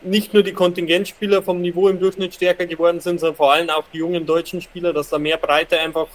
[0.02, 3.84] nicht nur die Kontingentspieler vom Niveau im Durchschnitt stärker geworden sind, sondern vor allem auch
[3.94, 6.08] die jungen deutschen Spieler, dass da mehr Breite einfach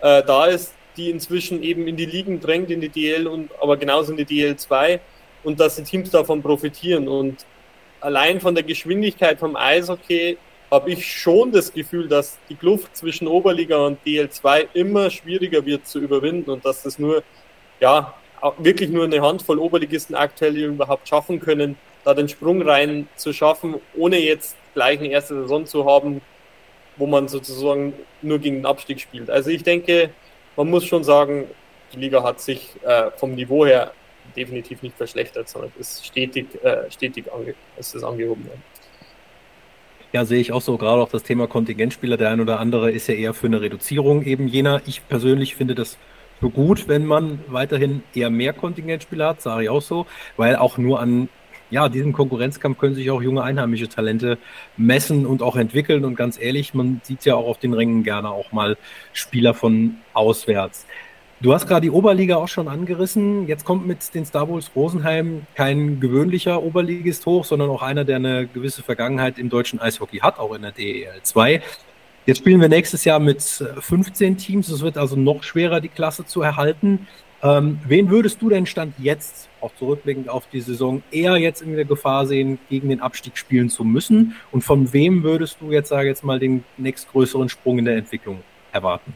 [0.00, 3.76] äh, da ist, die inzwischen eben in die Ligen drängt, in die DL und aber
[3.76, 4.98] genauso in die DL 2
[5.44, 7.06] und dass die Teams davon profitieren.
[7.06, 7.46] Und
[8.00, 10.38] allein von der Geschwindigkeit vom Eishockey
[10.74, 15.86] habe ich schon das Gefühl, dass die Kluft zwischen Oberliga und DL2 immer schwieriger wird
[15.86, 17.22] zu überwinden und dass das nur,
[17.80, 18.12] ja,
[18.58, 23.76] wirklich nur eine Handvoll Oberligisten aktuell überhaupt schaffen können, da den Sprung rein zu schaffen,
[23.96, 26.20] ohne jetzt gleich eine erste Saison zu haben,
[26.96, 29.30] wo man sozusagen nur gegen den Abstieg spielt.
[29.30, 30.10] Also ich denke,
[30.56, 31.46] man muss schon sagen,
[31.92, 33.92] die Liga hat sich äh, vom Niveau her
[34.36, 38.73] definitiv nicht verschlechtert, sondern ist stetig, äh, stetig ange ist es angehoben worden.
[40.14, 40.78] Ja, sehe ich auch so.
[40.78, 44.22] Gerade auch das Thema Kontingentspieler, der ein oder andere ist ja eher für eine Reduzierung
[44.22, 44.80] eben jener.
[44.86, 45.98] Ich persönlich finde das
[46.38, 50.78] für gut, wenn man weiterhin eher mehr Kontingentspieler hat, sage ich auch so, weil auch
[50.78, 51.28] nur an
[51.70, 54.38] ja, diesem Konkurrenzkampf können sich auch junge einheimische Talente
[54.76, 56.04] messen und auch entwickeln.
[56.04, 58.76] Und ganz ehrlich, man sieht ja auch auf den Rängen gerne auch mal
[59.12, 60.86] Spieler von auswärts.
[61.40, 63.46] Du hast gerade die Oberliga auch schon angerissen.
[63.46, 68.16] Jetzt kommt mit den Star Wars Rosenheim kein gewöhnlicher Oberligist hoch, sondern auch einer, der
[68.16, 71.60] eine gewisse Vergangenheit im deutschen Eishockey hat, auch in der DEL 2.
[72.26, 74.68] Jetzt spielen wir nächstes Jahr mit 15 Teams.
[74.70, 77.06] Es wird also noch schwerer, die Klasse zu erhalten.
[77.42, 81.76] Ähm, wen würdest du denn Stand jetzt, auch zurückblickend auf die Saison, eher jetzt in
[81.76, 84.36] der Gefahr sehen, gegen den Abstieg spielen zu müssen?
[84.50, 88.42] Und von wem würdest du jetzt, sage jetzt mal, den nächstgrößeren Sprung in der Entwicklung
[88.72, 89.14] erwarten?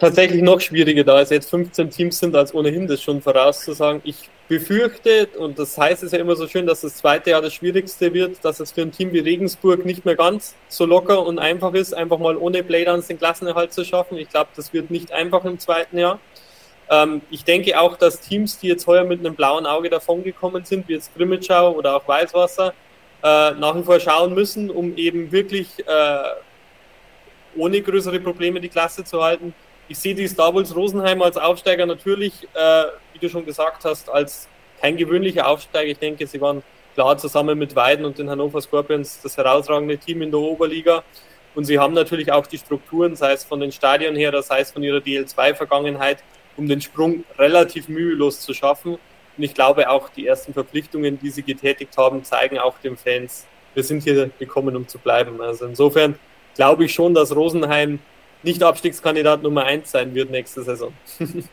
[0.00, 4.00] Tatsächlich noch schwieriger, da es jetzt 15 Teams sind, als ohnehin das schon vorauszusagen.
[4.04, 7.54] Ich befürchte, und das heißt es ja immer so schön, dass das zweite Jahr das
[7.54, 11.38] schwierigste wird, dass es für ein Team wie Regensburg nicht mehr ganz so locker und
[11.38, 14.18] einfach ist, einfach mal ohne Playdowns den Klassenerhalt zu schaffen.
[14.18, 16.18] Ich glaube, das wird nicht einfach im zweiten Jahr.
[16.90, 20.88] Ähm, ich denke auch, dass Teams, die jetzt heuer mit einem blauen Auge davongekommen sind,
[20.88, 22.74] wie jetzt Grimmitschau oder auch Weißwasser,
[23.22, 26.22] äh, nach wie vor schauen müssen, um eben wirklich äh,
[27.56, 29.54] ohne größere Probleme die Klasse zu halten
[29.88, 34.08] ich sehe die Star Wars Rosenheim als Aufsteiger natürlich, äh, wie du schon gesagt hast,
[34.08, 34.48] als
[34.80, 35.90] kein gewöhnlicher Aufsteiger.
[35.90, 36.62] Ich denke, sie waren
[36.94, 41.02] klar zusammen mit Weiden und den Hannover Scorpions das herausragende Team in der Oberliga.
[41.54, 44.72] Und sie haben natürlich auch die Strukturen, sei es von den Stadien her, sei es
[44.72, 46.18] von ihrer DL2-Vergangenheit,
[46.56, 48.94] um den Sprung relativ mühelos zu schaffen.
[49.36, 53.46] Und ich glaube auch, die ersten Verpflichtungen, die sie getätigt haben, zeigen auch den Fans,
[53.74, 55.40] wir sind hier gekommen, um zu bleiben.
[55.40, 56.18] Also insofern
[56.54, 57.98] glaube ich schon, dass Rosenheim
[58.44, 60.92] nicht Abstiegskandidat Nummer 1 sein wird nächste Saison.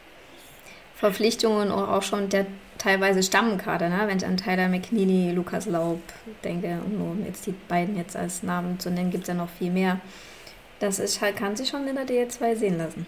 [0.96, 2.46] Verpflichtungen auch schon der
[2.78, 4.04] teilweise Stammkader, ne?
[4.06, 6.02] wenn ich an Tyler McNeely, Lukas Laub
[6.44, 9.72] denke, um jetzt die beiden jetzt als Namen zu nennen, gibt es ja noch viel
[9.72, 10.00] mehr.
[10.80, 13.06] Das ist halt, kann sich schon in der DL2 sehen lassen.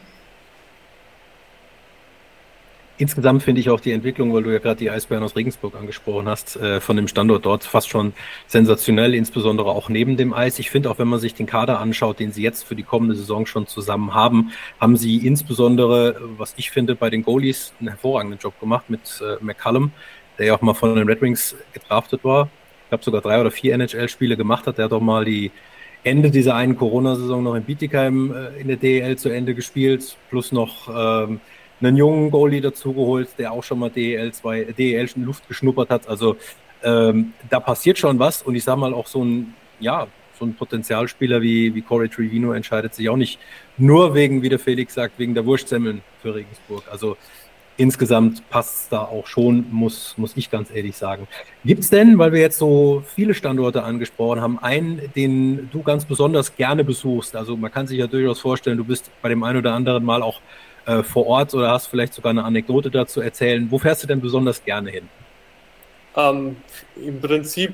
[2.99, 6.27] Insgesamt finde ich auch die Entwicklung, weil du ja gerade die Eisbären aus Regensburg angesprochen
[6.27, 8.13] hast, äh, von dem Standort dort fast schon
[8.45, 10.59] sensationell, insbesondere auch neben dem Eis.
[10.59, 13.15] Ich finde auch, wenn man sich den Kader anschaut, den sie jetzt für die kommende
[13.15, 18.39] Saison schon zusammen haben, haben sie insbesondere, was ich finde, bei den Goalies einen hervorragenden
[18.39, 19.91] Job gemacht mit äh, McCallum,
[20.37, 22.49] der ja auch mal von den Red Wings gedraftet war.
[22.83, 24.77] Ich glaube sogar drei oder vier NHL-Spiele gemacht hat.
[24.77, 25.51] Der auch mal die
[26.03, 30.51] Ende dieser einen Corona-Saison noch in Bietigheim äh, in der DEL zu Ende gespielt, plus
[30.51, 31.39] noch ähm,
[31.83, 36.07] einen jungen Goalie dazugeholt, der auch schon mal DEL 2, DEL in Luft geschnuppert hat.
[36.07, 36.37] Also
[36.83, 40.55] ähm, da passiert schon was und ich sage mal auch so ein, ja, so ein
[40.55, 43.39] Potenzialspieler wie, wie Corey Trivino entscheidet sich auch nicht
[43.77, 46.83] nur wegen, wie der Felix sagt, wegen der Wurstsemmeln für Regensburg.
[46.91, 47.17] Also
[47.77, 51.27] insgesamt passt es da auch schon, muss, muss ich ganz ehrlich sagen.
[51.65, 56.05] Gibt es denn, weil wir jetzt so viele Standorte angesprochen haben, einen, den du ganz
[56.05, 57.35] besonders gerne besuchst?
[57.35, 60.21] Also man kann sich ja durchaus vorstellen, du bist bei dem einen oder anderen Mal
[60.21, 60.39] auch
[60.85, 63.67] äh, vor Ort oder hast vielleicht sogar eine Anekdote dazu erzählen.
[63.69, 65.09] Wo fährst du denn besonders gerne hin?
[66.15, 66.57] Ähm,
[66.95, 67.73] Im Prinzip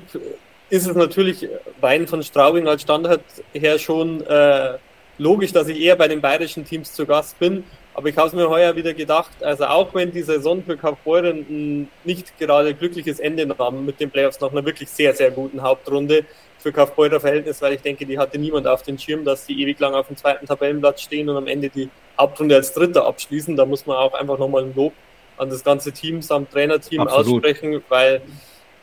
[0.70, 1.48] ist es natürlich
[1.80, 4.78] Wein von Straubing als Standard her schon äh,
[5.18, 7.64] logisch, dass ich eher bei den bayerischen Teams zu Gast bin.
[7.94, 11.38] Aber ich habe es mir heuer wieder gedacht, also auch wenn die Saison für Kaufbeuren
[11.50, 15.60] ein nicht gerade glückliches Ende nahm mit den Playoffs nach einer wirklich sehr, sehr guten
[15.60, 16.24] Hauptrunde,
[16.60, 19.78] für Kaufbeurer Verhältnis, weil ich denke, die hatte niemand auf den Schirm, dass die ewig
[19.80, 23.56] lang auf dem zweiten Tabellenplatz stehen und am Ende die Hauptrunde als Dritter abschließen.
[23.56, 24.92] Da muss man auch einfach nochmal ein Lob
[25.38, 27.44] an das ganze Team samt Trainerteam Absolut.
[27.44, 28.20] aussprechen, weil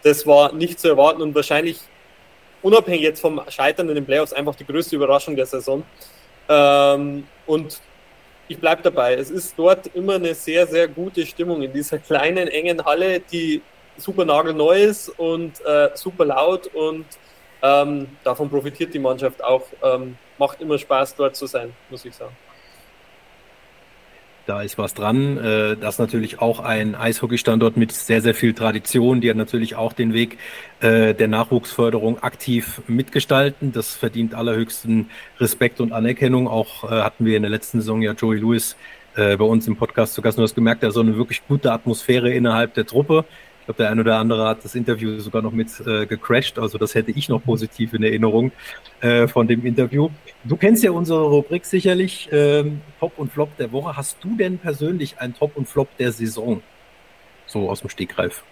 [0.04, 1.80] das war nicht zu erwarten und wahrscheinlich
[2.64, 5.84] unabhängig jetzt vom Scheitern in den Playoffs einfach die größte Überraschung der Saison.
[6.50, 7.80] Ähm, und
[8.48, 12.48] ich bleibe dabei, es ist dort immer eine sehr, sehr gute Stimmung in dieser kleinen,
[12.48, 13.62] engen Halle, die
[13.98, 17.06] super nagelneu ist und äh, super laut und
[17.62, 19.64] ähm, davon profitiert die Mannschaft auch.
[19.84, 22.36] Ähm, macht immer Spaß, dort zu sein, muss ich sagen.
[24.48, 25.38] Da ist was dran.
[25.38, 29.20] Äh, das ist natürlich auch ein Eishockeystandort mit sehr, sehr viel Tradition.
[29.20, 30.38] Die hat natürlich auch den Weg
[30.80, 33.74] äh, der Nachwuchsförderung aktiv mitgestalten.
[33.74, 35.10] Das verdient allerhöchsten
[35.42, 36.48] Respekt und Anerkennung.
[36.48, 38.76] Auch äh, hatten wir in der letzten Saison ja Joey Lewis
[39.16, 40.38] bei uns im Podcast zu Gast.
[40.38, 43.26] Du hast gemerkt, da ist so eine wirklich gute Atmosphäre innerhalb der Truppe
[43.68, 46.58] glaube, der ein oder andere hat das Interview sogar noch mit äh, gecrashed.
[46.58, 48.52] Also das hätte ich noch positiv in Erinnerung
[49.02, 50.10] äh, von dem Interview.
[50.46, 53.96] Du kennst ja unsere Rubrik sicherlich, ähm, Top und Flop der Woche.
[53.98, 56.62] Hast du denn persönlich einen Top und Flop der Saison?
[57.46, 58.44] So aus dem Stegreif.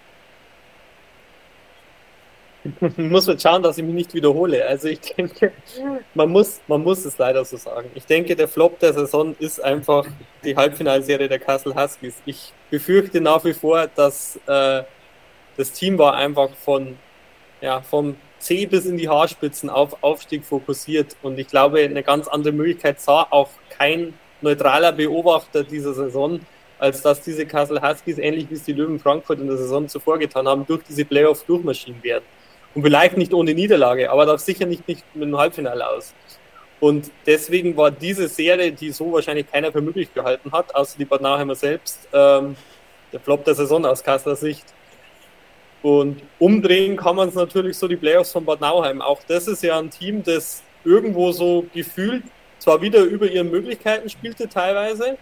[2.66, 4.66] Ich muss jetzt schauen, dass ich mich nicht wiederhole.
[4.68, 5.54] Also ich denke,
[6.14, 7.90] man muss, man muss es leider so sagen.
[7.96, 10.06] Ich denke, der Flop der Saison ist einfach
[10.44, 12.22] die Halbfinalserie der Kassel Huskies.
[12.26, 14.84] Ich befürchte nach wie vor, dass äh,
[15.58, 16.98] das Team war einfach von,
[17.62, 22.28] ja, vom C bis in die Haarspitzen auf Aufstieg fokussiert und ich glaube, eine ganz
[22.28, 26.40] andere Möglichkeit sah auch kein neutraler Beobachter dieser Saison,
[26.78, 30.20] als dass diese Kassel Huskies, ähnlich wie es die Löwen Frankfurt in der Saison zuvor
[30.20, 32.26] getan haben, durch diese Playoffs durchmarschieren werden.
[32.74, 36.14] Und vielleicht nicht ohne Niederlage, aber doch sicher nicht, nicht mit einem Halbfinale aus.
[36.82, 41.06] Und deswegen war diese Serie, die so wahrscheinlich keiner für möglich gehalten hat, außer die
[41.06, 42.58] Bad Nauheimer selbst, ähm,
[43.14, 44.66] der Flop der Saison aus Kasseler Sicht.
[45.86, 49.04] Und umdrehen kann man es natürlich so die Playoffs von Bad Nauheim.
[49.04, 52.24] Auch das ist ja ein Team, das irgendwo so gefühlt
[52.58, 55.16] zwar wieder über ihren Möglichkeiten spielte teilweise,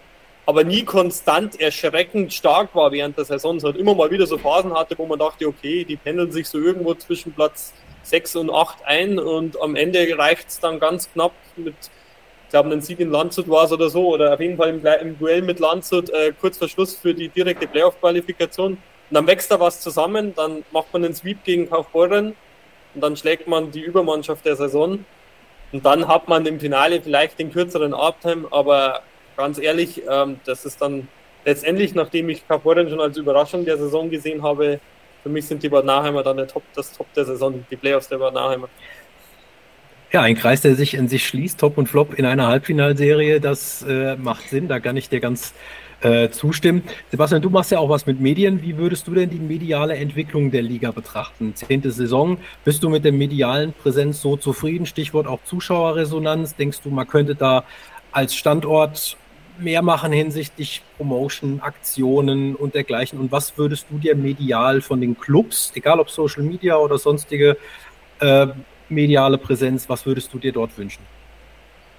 [0.46, 3.62] aber nie konstant erschreckend stark war während der Saison.
[3.62, 6.58] Hat immer mal wieder so Phasen hatte, wo man dachte, okay, die pendeln sich so
[6.58, 7.74] irgendwo zwischen Platz
[8.04, 11.74] 6 und 8 ein und am Ende reicht es dann ganz knapp mit,
[12.44, 14.86] ich glaube, einen Sieg in Landshut war es oder so, oder auf jeden Fall im,
[14.86, 18.78] im Duell mit Landshut äh, kurz vor Schluss für die direkte Playoff-Qualifikation.
[19.10, 22.34] Und dann wächst da was zusammen, dann macht man den Sweep gegen Kaufbeuren
[22.94, 25.04] und dann schlägt man die Übermannschaft der Saison.
[25.72, 29.02] Und dann hat man im Finale vielleicht den kürzeren Atem, aber
[29.36, 31.08] ganz ehrlich, ähm, das ist dann
[31.44, 34.80] letztendlich, nachdem ich Kaufbeuren schon als Überraschung der Saison gesehen habe,
[35.22, 38.18] für mich sind die Bad Naheimer dann Top, das Top der Saison, die Playoffs der
[38.18, 38.68] Bad Naheimer.
[40.12, 43.82] Ja, ein Kreis, der sich in sich schließt, Top und Flop in einer Halbfinalserie, das
[43.82, 45.54] äh, macht Sinn, da kann ich dir ganz
[46.04, 46.82] äh, zustimmen.
[47.10, 48.62] Sebastian, du machst ja auch was mit Medien.
[48.62, 51.54] Wie würdest du denn die mediale Entwicklung der Liga betrachten?
[51.54, 54.84] Zehnte Saison, bist du mit der medialen Präsenz so zufrieden?
[54.84, 56.56] Stichwort auch Zuschauerresonanz.
[56.56, 57.64] Denkst du, man könnte da
[58.12, 59.16] als Standort
[59.58, 63.18] mehr machen hinsichtlich Promotion, Aktionen und dergleichen?
[63.18, 67.56] Und was würdest du dir medial von den Clubs, egal ob Social Media oder sonstige
[68.20, 68.48] äh,
[68.90, 71.02] mediale Präsenz, was würdest du dir dort wünschen?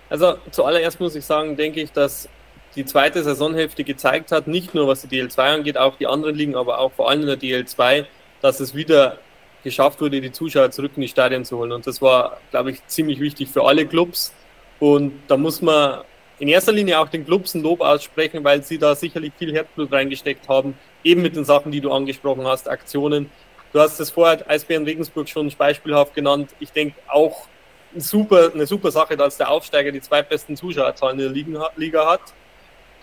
[0.10, 2.30] Also zuallererst muss ich sagen, denke ich, dass
[2.76, 6.56] die zweite Saisonhälfte gezeigt hat, nicht nur was die DL2 angeht, auch die anderen Ligen,
[6.56, 8.06] aber auch vor allem in der DL2,
[8.42, 9.18] dass es wieder
[9.64, 11.72] geschafft wurde, die Zuschauer zurück in die Stadien zu holen.
[11.72, 14.34] Und das war, glaube ich, ziemlich wichtig für alle Clubs.
[14.80, 16.02] Und da muss man
[16.38, 19.92] in erster Linie auch den Clubs ein Lob aussprechen, weil sie da sicherlich viel Herzblut
[19.92, 23.30] reingesteckt haben, eben mit den Sachen, die du angesprochen hast, Aktionen.
[23.74, 26.52] Du hast es vorher Eisbären Regensburg schon beispielhaft genannt.
[26.60, 27.48] Ich denke auch
[27.94, 32.22] eine super, eine super Sache, dass der Aufsteiger die zweitbesten Zuschauerzahlen in der Liga hat.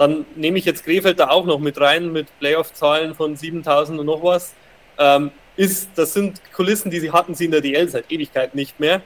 [0.02, 4.06] Dann nehme ich jetzt Krefeld da auch noch mit rein, mit Playoff-Zahlen von 7000 und
[4.06, 4.52] noch was.
[4.98, 8.80] Ähm, ist, das sind Kulissen, die sie hatten sie in der DL seit Ewigkeit nicht
[8.80, 9.02] mehr.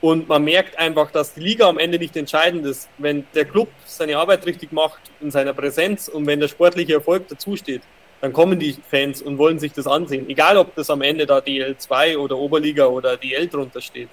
[0.00, 2.88] Und man merkt einfach, dass die Liga am Ende nicht entscheidend ist.
[2.96, 7.26] Wenn der Club seine Arbeit richtig macht in seiner Präsenz und wenn der sportliche Erfolg
[7.26, 7.82] dazusteht,
[8.20, 10.30] dann kommen die Fans und wollen sich das ansehen.
[10.30, 14.10] Egal, ob das am Ende da DL2 oder Oberliga oder DL drunter steht.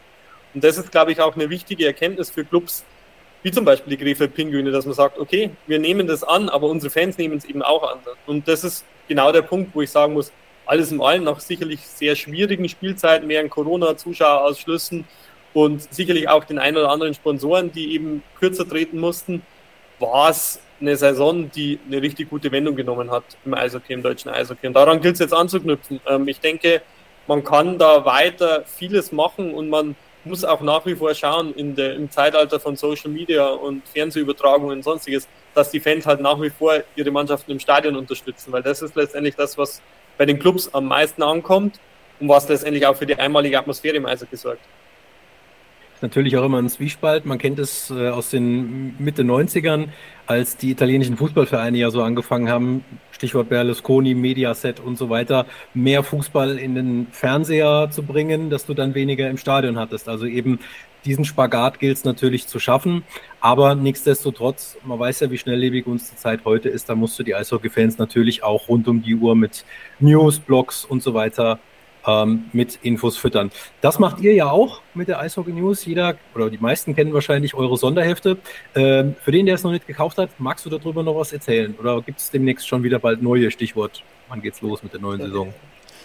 [0.55, 2.83] Und das ist, glaube ich, auch eine wichtige Erkenntnis für Clubs,
[3.43, 6.67] wie zum Beispiel die Krefeld Pinguine, dass man sagt, okay, wir nehmen das an, aber
[6.67, 7.99] unsere Fans nehmen es eben auch an.
[8.25, 10.31] Und das ist genau der Punkt, wo ich sagen muss,
[10.65, 15.05] alles in allem nach sicherlich sehr schwierigen Spielzeiten, während Corona-Zuschauerausschlüssen
[15.53, 19.41] und sicherlich auch den ein oder anderen Sponsoren, die eben kürzer treten mussten,
[19.99, 24.31] war es eine Saison, die eine richtig gute Wendung genommen hat im Eishockey, im deutschen
[24.31, 24.67] Eishockey.
[24.67, 25.99] Und daran gilt es jetzt anzuknüpfen.
[26.07, 26.81] Ähm, ich denke,
[27.27, 31.75] man kann da weiter vieles machen und man muss auch nach wie vor schauen in
[31.75, 36.41] der, im Zeitalter von Social Media und Fernsehübertragungen und sonstiges, dass die Fans halt nach
[36.41, 39.81] wie vor ihre Mannschaften im Stadion unterstützen, weil das ist letztendlich das, was
[40.17, 41.79] bei den Clubs am meisten ankommt
[42.19, 44.61] und was letztendlich auch für die einmalige Atmosphäre im Eishockey sorgt
[46.03, 47.25] natürlich auch immer ein Zwiespalt.
[47.25, 49.87] Man kennt es äh, aus den Mitte 90ern,
[50.27, 56.03] als die italienischen Fußballvereine ja so angefangen haben, Stichwort Berlusconi, Mediaset und so weiter, mehr
[56.03, 60.07] Fußball in den Fernseher zu bringen, dass du dann weniger im Stadion hattest.
[60.07, 60.59] Also eben
[61.05, 63.03] diesen Spagat gilt es natürlich zu schaffen,
[63.41, 67.23] aber nichtsdestotrotz, man weiß ja, wie schnelllebig uns die Zeit heute ist, da musst du
[67.23, 69.65] die Eishockey-Fans natürlich auch rund um die Uhr mit
[69.99, 71.59] News, Blogs und so weiter
[72.05, 73.51] ähm, mit Infos füttern.
[73.81, 75.85] Das macht ihr ja auch mit der Eishockey News.
[75.85, 78.37] Jeder oder die meisten kennen wahrscheinlich eure Sonderhefte.
[78.75, 81.75] Ähm, für den, der es noch nicht gekauft hat, magst du darüber noch was erzählen?
[81.79, 84.03] Oder gibt es demnächst schon wieder bald neue Stichwort?
[84.29, 85.53] Wann geht's los mit der neuen Saison?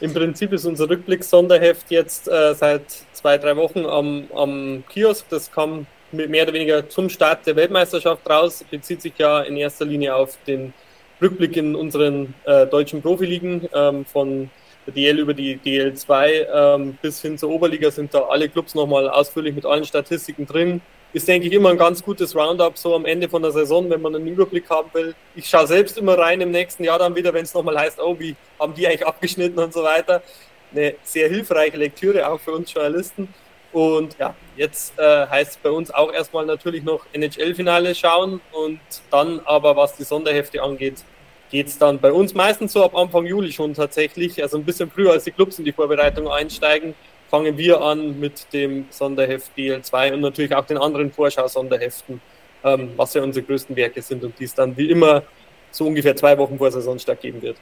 [0.00, 5.28] Im Prinzip ist unser Rückblick-Sonderheft jetzt äh, seit zwei, drei Wochen am, am Kiosk.
[5.28, 8.64] Das kam mehr oder weniger zum Start der Weltmeisterschaft raus.
[8.70, 10.72] Bezieht sich ja in erster Linie auf den
[11.20, 14.50] Rückblick in unseren äh, deutschen Profiligen ähm, von
[14.92, 19.54] DL über die DL2 ähm, bis hin zur Oberliga sind da alle Clubs nochmal ausführlich
[19.54, 20.80] mit allen Statistiken drin.
[21.12, 24.02] Ist, denke ich, immer ein ganz gutes Roundup so am Ende von der Saison, wenn
[24.02, 25.14] man einen Überblick haben will.
[25.34, 28.18] Ich schaue selbst immer rein im nächsten Jahr dann wieder, wenn es nochmal heißt, oh,
[28.18, 30.22] wie haben die eigentlich abgeschnitten und so weiter.
[30.70, 33.32] Eine sehr hilfreiche Lektüre auch für uns Journalisten.
[33.72, 38.80] Und ja, jetzt äh, heißt es bei uns auch erstmal natürlich noch NHL-Finale schauen und
[39.10, 41.04] dann aber, was die Sonderhefte angeht,
[41.50, 44.90] geht es dann bei uns meistens so ab Anfang Juli schon tatsächlich, also ein bisschen
[44.90, 46.94] früher als die Clubs in die Vorbereitung einsteigen,
[47.30, 52.20] fangen wir an mit dem Sonderheft DL2 und natürlich auch den anderen Vorschau-Sonderheften
[52.64, 55.22] ähm, was ja unsere größten Werke sind und die es dann wie immer
[55.70, 57.56] so ungefähr zwei Wochen vor Saisonstart geben wird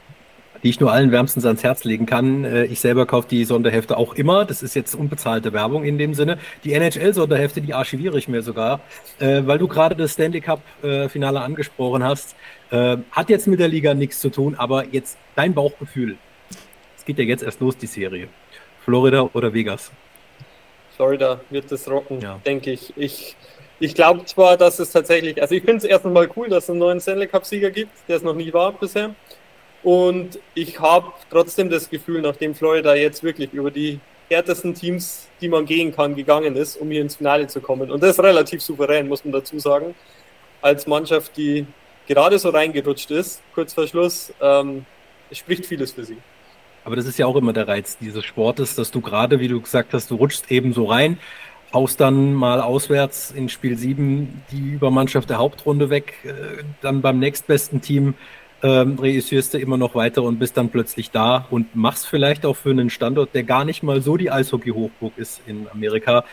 [0.63, 2.43] die ich nur allen wärmstens ans Herz legen kann.
[2.43, 4.43] Äh, ich selber kaufe die Sonderhefte auch immer.
[4.43, 6.39] Das ist jetzt unbezahlte Werbung in dem Sinne.
[6.63, 8.79] Die NHL-Sonderhefte, die archiviere ich mir sogar,
[9.19, 12.35] äh, weil du gerade das Stanley Cup-Finale angesprochen hast.
[12.69, 16.17] Äh, hat jetzt mit der Liga nichts zu tun, aber jetzt dein Bauchgefühl.
[16.97, 18.27] Es geht ja jetzt erst los, die Serie.
[18.83, 19.91] Florida oder Vegas?
[20.95, 22.39] Florida wird das rocken, ja.
[22.45, 22.93] denke ich.
[22.97, 23.35] Ich,
[23.79, 26.69] ich glaube zwar, dass es tatsächlich, also ich finde es erstmal mal cool, dass es
[26.69, 29.15] einen neuen Stanley Cup-Sieger gibt, der es noch nie war bisher.
[29.83, 33.99] Und ich habe trotzdem das Gefühl, nachdem Florida jetzt wirklich über die
[34.29, 37.91] härtesten Teams, die man gehen kann, gegangen ist, um hier ins Finale zu kommen.
[37.91, 39.95] Und das ist relativ souverän, muss man dazu sagen.
[40.61, 41.65] Als Mannschaft, die
[42.07, 44.85] gerade so reingerutscht ist, kurz vor Schluss, ähm,
[45.31, 46.17] spricht vieles für sie.
[46.83, 49.59] Aber das ist ja auch immer der Reiz dieses Sportes, dass du gerade, wie du
[49.59, 51.19] gesagt hast, du rutschst eben so rein,
[51.73, 57.19] haust dann mal auswärts in Spiel 7 die Übermannschaft der Hauptrunde weg, äh, dann beim
[57.19, 58.13] nächstbesten Team
[58.63, 62.55] ähm, reüssierst du immer noch weiter und bist dann plötzlich da und machst vielleicht auch
[62.55, 66.23] für einen Standort, der gar nicht mal so die Eishockey-Hochburg ist in Amerika,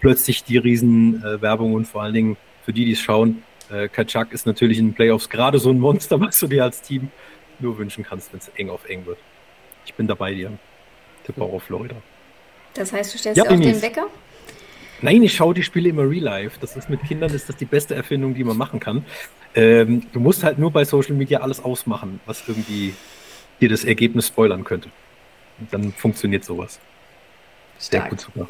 [0.00, 4.32] plötzlich die Riesenwerbung äh, und vor allen Dingen für die, die es schauen, äh, Kaczak
[4.32, 7.10] ist natürlich in den Playoffs gerade so ein Monster, was du dir als Team
[7.58, 9.18] nur wünschen kannst, wenn es eng auf eng wird.
[9.84, 10.52] Ich bin dabei dir.
[11.24, 11.96] Tipp auch auf Florida.
[12.74, 14.06] Das heißt, du stellst ja, auf den Wecker?
[15.02, 16.58] Nein, ich schaue die Spiele immer real life.
[16.60, 19.04] Das ist mit Kindern ist das die beste Erfindung, die man machen kann.
[19.54, 22.94] Ähm, du musst halt nur bei Social Media alles ausmachen, was irgendwie
[23.60, 24.90] dir das Ergebnis spoilern könnte.
[25.58, 26.80] Und dann funktioniert sowas.
[27.78, 28.48] Sehr gut sogar.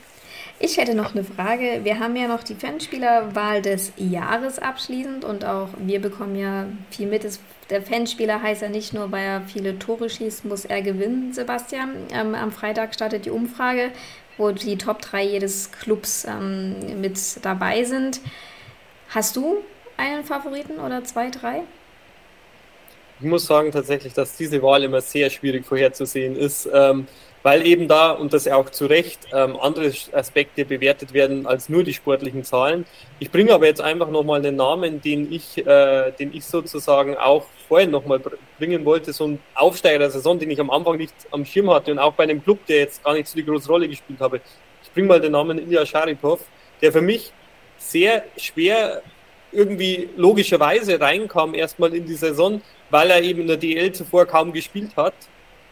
[0.62, 1.80] Ich hätte noch eine Frage.
[1.84, 7.06] Wir haben ja noch die Fanspielerwahl des Jahres abschließend und auch wir bekommen ja viel
[7.06, 7.26] mit.
[7.70, 11.94] Der Fanspieler heißt ja nicht nur, weil er viele Tore schießt, muss er gewinnen, Sebastian.
[12.12, 13.90] Ähm, am Freitag startet die Umfrage,
[14.36, 18.20] wo die Top 3 jedes Clubs ähm, mit dabei sind.
[19.08, 19.64] Hast du
[19.96, 21.62] einen Favoriten oder zwei, drei?
[23.18, 27.06] Ich muss sagen tatsächlich, dass diese Wahl immer sehr schwierig vorherzusehen ist, ähm,
[27.42, 31.84] weil eben da, und das auch zu Recht, ähm, andere Aspekte bewertet werden als nur
[31.84, 32.84] die sportlichen Zahlen.
[33.18, 37.46] Ich bringe aber jetzt einfach nochmal einen Namen, den ich, äh, den ich sozusagen auch
[37.68, 38.20] vorhin nochmal
[38.58, 41.92] bringen wollte, so ein Aufsteiger der Saison, den ich am Anfang nicht am Schirm hatte
[41.92, 44.40] und auch bei einem Club, der jetzt gar nicht so die große Rolle gespielt habe.
[44.82, 46.40] Ich bringe mal den Namen Ilya Sharipov,
[46.82, 47.32] der für mich
[47.78, 49.02] sehr schwer
[49.52, 52.60] irgendwie logischerweise reinkam erstmal in die Saison,
[52.90, 55.14] weil er eben in der DL zuvor kaum gespielt hat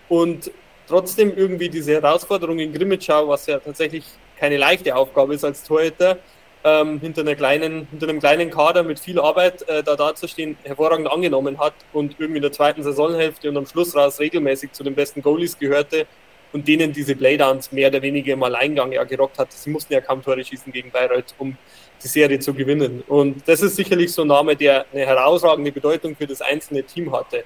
[0.08, 0.50] und
[0.88, 4.04] trotzdem irgendwie diese Herausforderung in Grimmitschau, was ja tatsächlich
[4.38, 6.18] keine leichte Aufgabe ist als Torhüter,
[6.64, 11.10] ähm, hinter, einer kleinen, hinter einem kleinen Kader mit viel Arbeit äh, da dazustehen, hervorragend
[11.10, 14.94] angenommen hat und irgendwie in der zweiten Saisonhälfte und am Schluss raus regelmäßig zu den
[14.94, 16.06] besten Goalies gehörte
[16.52, 19.52] und denen diese Playdowns mehr oder weniger im Alleingang ja gerockt hat.
[19.52, 21.56] Sie mussten ja kaum Tore schießen gegen Bayreuth, um
[22.02, 23.02] die Serie zu gewinnen.
[23.06, 27.12] Und das ist sicherlich so ein Name, der eine herausragende Bedeutung für das einzelne Team
[27.12, 27.44] hatte.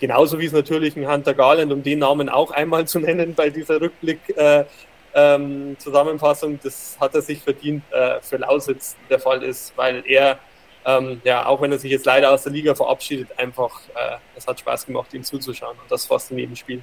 [0.00, 3.50] Genauso wie es natürlich ein Hunter Garland, um den Namen auch einmal zu nennen bei
[3.50, 9.72] dieser Rückblick-Zusammenfassung, äh, ähm, das hat er sich verdient, äh, für Lausitz der Fall ist,
[9.76, 10.38] weil er,
[10.84, 14.46] ähm, ja, auch wenn er sich jetzt leider aus der Liga verabschiedet, einfach, äh, es
[14.46, 15.76] hat Spaß gemacht, ihm zuzuschauen.
[15.82, 16.80] Und das fast in jedem Spiel.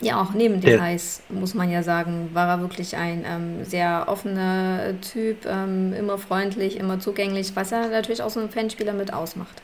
[0.00, 0.82] Ja, auch neben dem ja.
[0.82, 6.18] Eis, muss man ja sagen, war er wirklich ein ähm, sehr offener Typ, ähm, immer
[6.18, 9.62] freundlich, immer zugänglich, was er natürlich auch so einen Fanspieler mit ausmacht.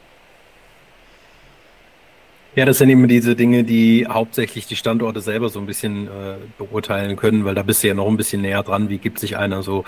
[2.58, 6.34] Ja, das sind immer diese Dinge, die hauptsächlich die Standorte selber so ein bisschen äh,
[6.58, 9.36] beurteilen können, weil da bist du ja noch ein bisschen näher dran, wie gibt sich
[9.36, 9.84] einer so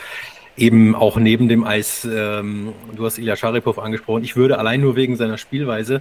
[0.57, 4.95] eben auch neben dem Eis, ähm, du hast Ilya Sharipov angesprochen, ich würde allein nur
[4.95, 6.01] wegen seiner Spielweise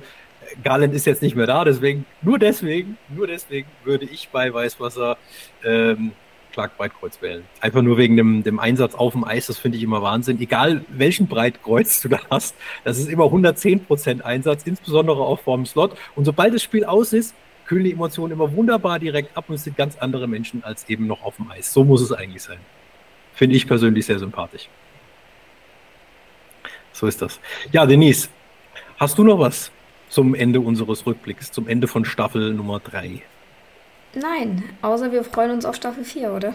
[0.63, 5.17] Garland ist jetzt nicht mehr da, deswegen, nur deswegen, nur deswegen würde ich bei Weißwasser
[5.63, 6.11] ähm,
[6.52, 7.43] Clark Breitkreuz wählen.
[7.62, 10.39] Einfach nur wegen dem, dem Einsatz auf dem Eis, das finde ich immer Wahnsinn.
[10.41, 15.97] Egal welchen Breitkreuz du da hast, das ist immer 110% Einsatz, insbesondere auch vorm Slot.
[16.16, 17.34] Und sobald das Spiel aus ist,
[17.66, 21.06] kühlen die Emotionen immer wunderbar direkt ab und es sind ganz andere Menschen als eben
[21.06, 21.72] noch auf dem Eis.
[21.72, 22.58] So muss es eigentlich sein.
[23.34, 24.68] Finde ich persönlich sehr sympathisch.
[26.93, 27.39] So ist das.
[27.72, 28.30] Ja, Denise,
[28.97, 29.72] hast du noch was
[30.10, 33.22] zum Ende unseres Rückblicks, zum Ende von Staffel Nummer 3?
[34.16, 36.53] Nein, außer wir freuen uns auf Staffel 4, oder?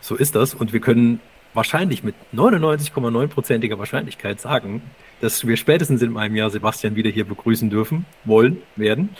[0.00, 1.20] So ist das und wir können
[1.54, 4.82] wahrscheinlich mit 99,9%iger Wahrscheinlichkeit sagen,
[5.20, 9.16] dass wir spätestens in einem Jahr Sebastian wieder hier begrüßen dürfen, wollen, werden.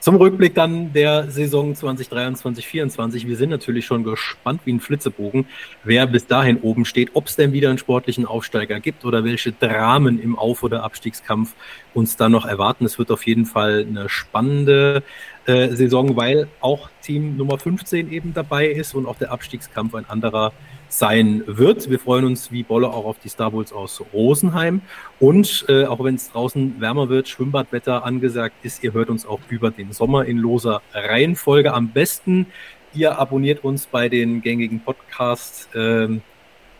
[0.00, 3.26] Zum Rückblick dann der Saison 2023, 2024.
[3.26, 5.44] Wir sind natürlich schon gespannt wie ein Flitzebogen,
[5.84, 9.52] wer bis dahin oben steht, ob es denn wieder einen sportlichen Aufsteiger gibt oder welche
[9.52, 11.52] Dramen im Auf- oder Abstiegskampf
[11.92, 12.86] uns da noch erwarten.
[12.86, 15.02] Es wird auf jeden Fall eine spannende
[15.44, 20.08] äh, Saison, weil auch Team Nummer 15 eben dabei ist und auch der Abstiegskampf ein
[20.08, 20.54] anderer
[20.90, 21.88] sein wird.
[21.88, 24.82] Wir freuen uns wie Bolle auch auf die Star Wars aus Rosenheim.
[25.18, 29.40] Und äh, auch wenn es draußen wärmer wird, Schwimmbadwetter angesagt ist, ihr hört uns auch
[29.48, 31.72] über den Sommer in loser Reihenfolge.
[31.72, 32.46] Am besten,
[32.92, 36.22] ihr abonniert uns bei den gängigen Podcasts, ähm,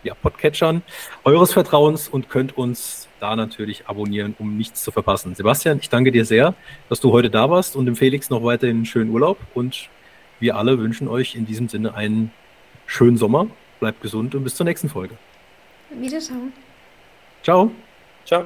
[0.03, 0.83] ja, Podcatchern
[1.25, 5.35] eures Vertrauens und könnt uns da natürlich abonnieren, um nichts zu verpassen.
[5.35, 6.55] Sebastian, ich danke dir sehr,
[6.89, 9.89] dass du heute da warst und dem Felix noch weiterhin einen schönen Urlaub und
[10.41, 12.33] wir alle wünschen euch in diesem Sinne einen
[12.87, 13.47] schönen Sommer.
[13.81, 15.17] Bleibt gesund und bis zur nächsten Folge.
[15.91, 16.53] Wiederschauen.
[17.43, 17.71] Ciao.
[18.27, 18.45] Ciao.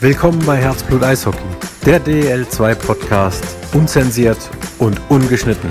[0.00, 1.38] Willkommen bei Herzblut Eishockey,
[1.86, 5.70] der DL2 Podcast, unzensiert und ungeschnitten.